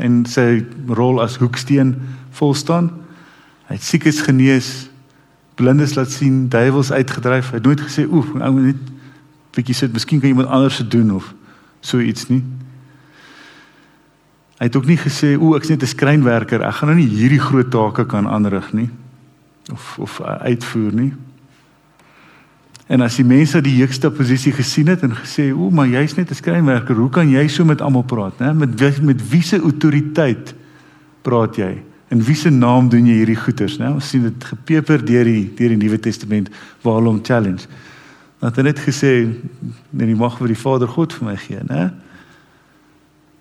en 0.00 0.22
sy 0.24 0.62
rol 0.88 1.20
as 1.20 1.36
hoeksteen 1.42 1.92
vol 2.40 2.56
staan. 2.56 2.88
Hy 3.68 3.76
het 3.76 3.84
siekes 3.84 4.22
genees, 4.24 4.70
blindes 5.60 5.92
laat 5.98 6.08
sien, 6.14 6.46
duiwels 6.48 6.88
uitgedryf. 6.88 7.52
Hy 7.52 7.60
het 7.60 7.68
nooit 7.68 7.84
gesê, 7.84 8.08
"Oef, 8.08 8.32
ou 8.32 8.52
net 8.60 8.80
bietjie 9.52 9.74
sit, 9.74 9.92
miskien 9.92 10.20
kan 10.20 10.28
iemand 10.28 10.48
anders 10.48 10.78
dit 10.78 10.90
doen 10.90 11.10
of 11.20 11.34
so 11.80 12.00
iets 12.00 12.28
nie." 12.28 12.44
Hy 14.56 14.64
het 14.64 14.76
ook 14.76 14.86
nie 14.86 14.96
gesê, 14.98 15.36
"O, 15.36 15.54
ek's 15.54 15.68
net 15.68 15.82
'n 15.82 15.86
skrynwerker, 15.86 16.62
ek 16.62 16.74
gaan 16.74 16.88
nou 16.88 16.98
nie 16.98 17.08
hierdie 17.08 17.40
groot 17.40 17.70
take 17.70 18.06
kan 18.06 18.26
aanrig 18.26 18.72
nie 18.72 18.90
of 19.70 19.98
of 19.98 20.20
uitvoer 20.20 20.92
nie." 20.92 21.27
En 22.88 23.04
as 23.04 23.18
die 23.20 23.26
mense 23.26 23.60
die 23.60 23.76
hoogste 23.82 24.08
posisie 24.10 24.52
gesien 24.56 24.88
het 24.88 25.02
en 25.04 25.12
gesê, 25.16 25.50
"O, 25.52 25.70
maar 25.70 25.86
jy's 25.86 26.14
net 26.16 26.30
'n 26.30 26.34
skrynwerker, 26.34 26.96
hoe 26.96 27.10
kan 27.10 27.28
jy 27.28 27.48
so 27.48 27.64
met 27.64 27.80
almal 27.80 28.02
praat, 28.02 28.38
né? 28.38 28.52
Met 28.54 29.02
met 29.02 29.28
wie 29.30 29.42
se 29.42 29.60
autoriteit 29.60 30.54
praat 31.22 31.56
jy?" 31.56 31.82
In 32.10 32.22
wie 32.22 32.34
se 32.34 32.50
naam 32.50 32.88
doen 32.88 33.06
jy 33.06 33.14
hierdie 33.14 33.36
goeters, 33.36 33.78
né? 33.78 33.90
Ons 33.90 34.08
sien 34.08 34.22
dit 34.22 34.44
gepeper 34.44 35.04
deur 35.04 35.24
die 35.24 35.52
deur 35.54 35.68
die 35.68 35.76
Nuwe 35.76 36.00
Testament 36.00 36.48
waar 36.82 36.94
hulle 36.94 37.08
hom 37.08 37.20
challenge. 37.22 37.66
Dat 38.40 38.56
hy 38.56 38.62
net 38.62 38.78
gesê, 38.78 39.28
"Nee, 39.90 40.06
die 40.06 40.16
mag 40.16 40.38
vir 40.38 40.46
die 40.46 40.56
Vader 40.56 40.88
God 40.88 41.12
vir 41.12 41.24
my 41.28 41.36
gee, 41.36 41.60
né?" 41.68 41.92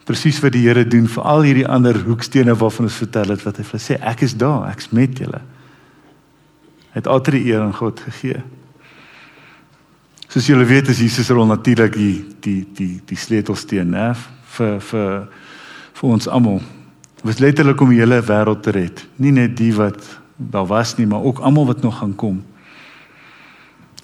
presies 0.08 0.40
wat 0.40 0.56
die 0.56 0.64
Here 0.64 0.86
doen 0.88 1.08
vir 1.12 1.24
al 1.28 1.42
hierdie 1.42 1.68
ander 1.68 1.98
hoekstene 2.08 2.56
waarvan 2.56 2.88
ons 2.88 3.00
vertel 3.02 3.34
het 3.34 3.44
wat 3.44 3.60
hy 3.60 3.66
vir 3.68 3.82
sê 3.84 3.98
ek 4.00 4.24
is 4.28 4.38
daar, 4.40 4.70
ek's 4.72 4.94
met 4.96 5.20
julle. 5.20 5.42
Hy 6.94 7.02
het 7.02 7.10
altyd 7.12 7.34
die 7.34 7.50
eer 7.52 7.66
aan 7.66 7.76
God 7.76 8.00
gegee. 8.06 8.40
Soos 10.38 10.52
julle 10.52 10.68
weet 10.70 10.92
is 10.92 11.00
Jesus 11.02 11.32
rol 11.34 11.48
natuurlik 11.50 11.96
die 11.98 12.18
die 12.46 12.60
die 12.78 13.00
die 13.10 13.16
sleutelsteen, 13.18 13.88
né, 13.90 14.12
vir 14.54 14.76
vir 14.86 15.08
vir 15.98 16.12
ons 16.14 16.28
almal. 16.30 16.60
Dit 17.16 17.24
was 17.26 17.40
letterlik 17.42 17.82
om 17.82 17.90
die 17.90 17.98
hele 17.98 18.20
wêreld 18.22 18.62
te 18.62 18.76
red, 18.76 19.02
nie 19.18 19.32
net 19.34 19.56
die 19.58 19.72
wat 19.74 19.98
daar 20.38 20.68
was 20.70 20.94
nie, 21.00 21.08
maar 21.10 21.26
ook 21.26 21.42
almal 21.42 21.66
wat 21.72 21.82
nog 21.82 21.98
gaan 22.04 22.14
kom. 22.14 22.38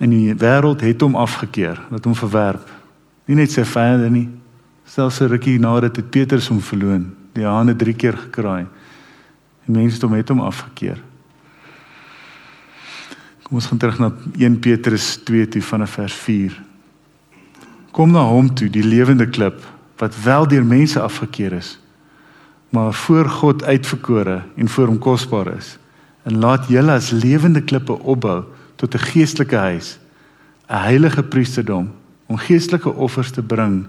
En 0.02 0.10
die 0.10 0.34
wêreld 0.34 0.82
het 0.82 1.06
hom 1.06 1.14
afgekeur, 1.14 1.78
het 1.94 2.10
hom 2.10 2.18
verwerp. 2.18 2.66
Nie 3.30 3.38
net 3.44 3.54
sy 3.54 3.62
vyande 3.62 4.10
nie, 4.10 4.28
Selfs 4.90 5.22
'n 5.22 5.30
rukkie 5.30 5.60
nadat 5.60 5.94
dit 5.94 6.10
Petrus 6.10 6.48
hom 6.48 6.62
verloon, 6.62 7.12
die 7.34 7.46
hande 7.46 7.76
3 7.76 7.94
keer 7.94 8.18
gekraai. 8.18 8.66
Die 9.68 9.78
mense 9.78 10.02
het 10.02 10.02
hom 10.02 10.12
met 10.18 10.30
hom 10.30 10.42
afgekeer. 10.42 10.98
Kom 13.54 13.62
ons 13.62 13.70
gaan 13.70 13.78
terug 13.78 14.00
na 14.02 14.08
1 14.42 14.56
Petrus 14.66 15.20
2 15.30 15.46
toe 15.54 15.60
vanaf 15.62 15.92
vers 16.00 16.14
4. 16.26 16.54
Kom 17.94 18.10
na 18.10 18.24
hom 18.26 18.48
toe, 18.50 18.66
die 18.66 18.82
lewende 18.82 19.28
klip 19.30 19.60
wat 20.02 20.16
wel 20.24 20.48
deur 20.50 20.66
mense 20.66 20.98
afgekeer 20.98 21.54
is, 21.60 21.76
maar 22.74 22.90
voor 22.98 23.30
God 23.30 23.62
uitverkore 23.64 24.40
en 24.58 24.72
voor 24.74 24.90
hom 24.90 24.98
kosbaar 24.98 25.52
is. 25.52 25.76
En 26.26 26.40
laat 26.42 26.66
julle 26.74 26.96
as 26.98 27.12
lewende 27.14 27.62
klippe 27.62 27.94
opbou 27.94 28.40
tot 28.82 28.96
'n 28.96 29.06
geestelike 29.14 29.62
huis, 29.70 30.00
'n 30.70 30.82
heilige 30.90 31.24
priesterdom 31.24 31.92
om 32.26 32.38
geestelike 32.38 32.90
offers 32.90 33.32
te 33.32 33.44
bring 33.44 33.86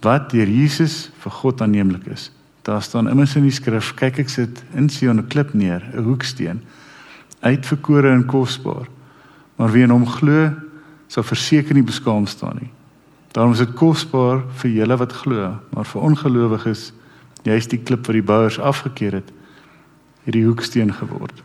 wat 0.00 0.30
deur 0.30 0.48
Jesus 0.48 1.10
vir 1.20 1.32
God 1.32 1.60
aanneemlik 1.60 2.06
is. 2.06 2.32
Daar 2.62 2.82
staan 2.82 3.08
immers 3.08 3.36
in 3.36 3.42
die 3.42 3.52
skrif, 3.52 3.94
kyk 3.94 4.18
ek 4.18 4.28
sit 4.28 4.64
in 4.74 4.88
Sion 4.88 5.18
'n 5.18 5.28
klip 5.28 5.52
neer, 5.54 5.84
'n 5.92 6.02
hoeksteen, 6.02 6.62
uitverkore 7.40 8.10
en 8.10 8.26
kosbaar. 8.26 8.86
Maar 9.56 9.72
wie 9.72 9.82
in 9.82 9.90
hom 9.90 10.06
glo, 10.06 10.50
sal 11.08 11.22
verseker 11.22 11.74
nie 11.74 11.86
beskaam 11.86 12.26
staan 12.26 12.58
nie. 12.60 12.70
Daarom 13.32 13.52
is 13.52 13.60
dit 13.60 13.74
kosbaar 13.76 14.42
vir 14.62 14.70
julle 14.70 14.96
wat 14.96 15.12
glo, 15.12 15.50
maar 15.70 15.84
vir 15.84 16.02
ongelowiges, 16.02 16.92
jy's 17.44 17.68
die 17.68 17.78
klip 17.78 18.06
wat 18.06 18.16
die 18.16 18.24
bouers 18.24 18.58
afgekeer 18.58 19.20
het, 19.20 19.28
het 20.24 20.34
die 20.34 20.46
hoeksteen 20.46 20.94
geword. 20.94 21.42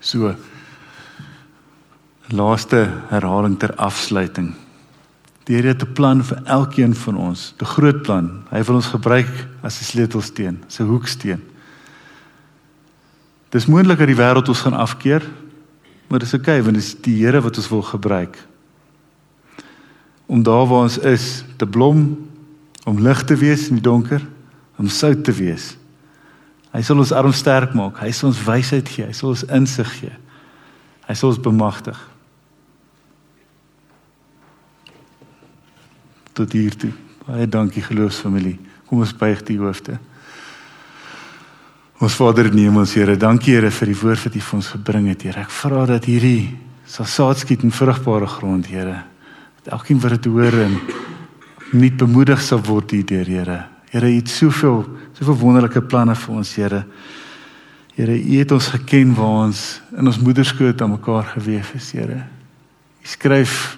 So 0.00 0.34
laaste 2.30 2.86
herhaling 3.10 3.58
ter 3.58 3.74
afsluiting. 3.76 4.54
Die 5.44 5.56
Here 5.56 5.68
het 5.68 5.82
'n 5.82 5.92
plan 5.92 6.22
vir 6.24 6.42
elkeen 6.44 6.94
van 6.94 7.16
ons, 7.16 7.54
'n 7.60 7.64
groot 7.64 8.02
plan. 8.02 8.42
Hy 8.50 8.62
wil 8.62 8.74
ons 8.74 8.86
gebruik 8.86 9.48
as 9.62 9.80
'n 9.80 9.84
sleutelsteen, 9.84 10.62
'n 10.68 10.86
hoeksteen. 10.86 11.42
Dis 13.50 13.66
moontlik 13.66 13.98
dat 13.98 14.10
die 14.10 14.18
wêreld 14.18 14.48
ons 14.48 14.62
gaan 14.62 14.78
afkeer, 14.78 15.24
maar 16.10 16.22
dis 16.22 16.34
okay, 16.34 16.62
want 16.62 16.78
dit 16.78 16.84
is 16.84 16.94
die 17.02 17.16
Here 17.18 17.40
wat 17.42 17.58
ons 17.58 17.68
wil 17.70 17.82
gebruik. 17.82 18.38
Om 20.30 20.42
daar 20.46 20.66
waar 20.70 20.86
ons 20.86 20.98
is, 20.98 21.44
te 21.58 21.66
blom, 21.66 22.04
om 22.86 23.02
lig 23.02 23.24
te 23.26 23.36
wees 23.36 23.68
in 23.68 23.80
die 23.80 23.86
donker, 23.86 24.22
om 24.78 24.88
sout 24.88 25.24
te 25.26 25.34
wees. 25.34 25.74
Hy 26.70 26.82
sal 26.86 27.02
ons 27.02 27.12
arm 27.12 27.34
sterk 27.34 27.74
maak, 27.74 27.98
hy 28.02 28.12
sal 28.14 28.30
ons 28.30 28.44
wysheid 28.46 28.88
gee, 28.88 29.08
hy 29.10 29.16
sal 29.16 29.34
ons 29.34 29.44
insig 29.50 29.90
gee. 29.98 30.14
Hy 31.10 31.18
sal 31.18 31.34
ons 31.34 31.42
bemagtig. 31.42 31.98
tot 36.40 36.52
hier 36.56 36.76
toe. 36.76 36.92
Baie 37.26 37.48
dankie 37.48 37.82
geloofsfamilie. 37.84 38.56
Kom 38.88 39.02
ons 39.04 39.12
buig 39.16 39.42
die 39.48 39.58
hoofde. 39.60 39.98
Ons 42.00 42.14
Vader 42.16 42.46
in 42.48 42.54
die 42.56 42.62
hemel, 42.64 42.86
Here, 42.88 43.12
dankie 43.20 43.58
Here 43.58 43.68
vir 43.76 43.90
die 43.90 43.98
woord 44.00 44.22
wat 44.24 44.36
U 44.38 44.40
vir 44.40 44.56
ons 44.56 44.68
gebring 44.72 45.08
het, 45.10 45.20
Here. 45.26 45.42
Ek 45.44 45.50
vra 45.52 45.82
dat 45.84 46.06
hierdie 46.08 46.48
sal 46.88 47.04
saad 47.04 47.42
skiet 47.42 47.60
in 47.66 47.72
vrugbare 47.76 48.24
grond, 48.24 48.70
Here. 48.72 49.02
Dat 49.60 49.74
elkeen 49.76 49.98
wat 50.00 50.14
dit 50.14 50.28
hoor 50.32 50.54
en 50.62 50.78
nie 51.76 51.90
bemoedig 51.92 52.40
sal 52.40 52.62
word 52.64 52.94
hierdeur, 52.96 53.28
Here. 53.28 53.58
Here, 53.92 54.08
U 54.08 54.16
het 54.16 54.32
soveel, 54.32 54.78
soveel 55.18 55.36
wonderlike 55.42 55.82
planne 55.92 56.14
vir 56.16 56.38
ons, 56.40 56.52
Here. 56.56 56.78
Here, 57.98 58.14
U 58.16 58.38
het 58.38 58.54
ons 58.56 58.68
geken 58.78 59.12
waar 59.18 59.34
ons 59.42 59.64
in 59.92 60.08
ons 60.08 60.20
moederskoot 60.24 60.80
aan 60.80 60.94
mekaar 60.94 61.28
gewewe 61.34 61.76
is, 61.76 61.90
Here. 61.92 62.22
U 63.04 63.10
skryf 63.12 63.74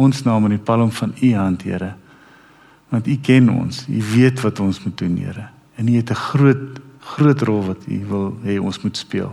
ons 0.00 0.22
naam 0.24 0.48
in 0.48 0.56
die 0.56 0.62
palm 0.70 0.88
van 0.88 1.12
u 1.20 1.34
hand, 1.36 1.66
Here. 1.68 1.90
Want 2.88 3.12
u 3.12 3.18
ken 3.20 3.52
ons, 3.52 3.82
u 3.92 4.00
weet 4.14 4.40
wat 4.40 4.64
ons 4.64 4.80
moet 4.86 4.96
doen, 5.04 5.20
Here. 5.20 5.50
En 5.76 5.92
u 5.92 5.98
het 6.00 6.16
'n 6.16 6.22
groot 6.32 6.80
groot 7.02 7.42
rol 7.42 7.64
wat 7.66 7.86
u 7.86 7.98
wil 8.08 8.28
hê 8.46 8.58
ons 8.60 8.78
moet 8.82 8.96
speel. 8.96 9.32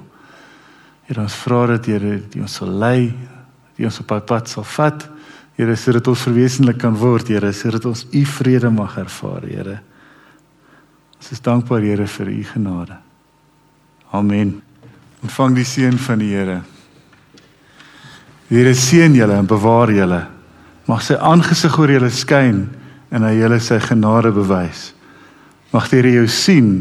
Here, 1.10 1.22
ons 1.22 1.36
vra 1.44 1.66
dat 1.72 1.88
Here, 1.90 2.20
u 2.36 2.42
ons 2.46 2.56
sal 2.62 2.70
lei, 2.70 3.10
dat 3.10 3.82
u 3.82 3.88
ons 3.90 4.00
op 4.04 4.14
pad 4.30 4.50
sal 4.50 4.66
vat. 4.76 5.06
Here, 5.58 5.76
sodat 5.76 6.08
ons 6.08 6.26
verwesenlik 6.28 6.78
kan 6.82 6.98
word, 6.98 7.32
Here, 7.34 7.54
sodat 7.54 7.86
ons 7.90 8.06
u 8.14 8.24
vrede 8.38 8.70
mag 8.74 8.98
ervaar, 9.02 9.48
Here. 9.48 9.80
Ons 11.20 11.32
is 11.34 11.42
dankbaar, 11.46 11.82
Here, 11.86 12.08
vir 12.08 12.34
u 12.34 12.44
genade. 12.54 13.00
Amen. 14.14 14.60
Ontvang 15.26 15.58
die 15.58 15.68
seën 15.68 15.98
van 15.98 16.22
die 16.22 16.34
Here. 16.34 16.62
Die 18.50 18.58
Here 18.58 18.76
seën 18.78 19.18
julle 19.18 19.36
en 19.38 19.50
bewaar 19.50 19.92
julle. 19.94 20.24
Mag 20.90 21.04
sy 21.06 21.18
aangesig 21.18 21.76
oor 21.78 21.92
julle 21.92 22.10
skyn 22.14 22.64
en 23.14 23.26
hy 23.26 23.36
julle 23.38 23.60
sy 23.62 23.78
genade 23.84 24.32
bewys. 24.34 24.92
Mag 25.74 25.90
die 25.90 26.00
Here 26.00 26.16
jou 26.22 26.30
sien, 26.34 26.72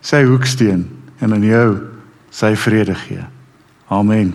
sy 0.00 0.22
hoeksteen 0.24 0.86
en 1.18 1.32
aan 1.34 1.44
jou 1.46 1.70
sy 2.30 2.54
vrede 2.56 2.94
gee. 2.94 3.24
Amen. 3.88 4.34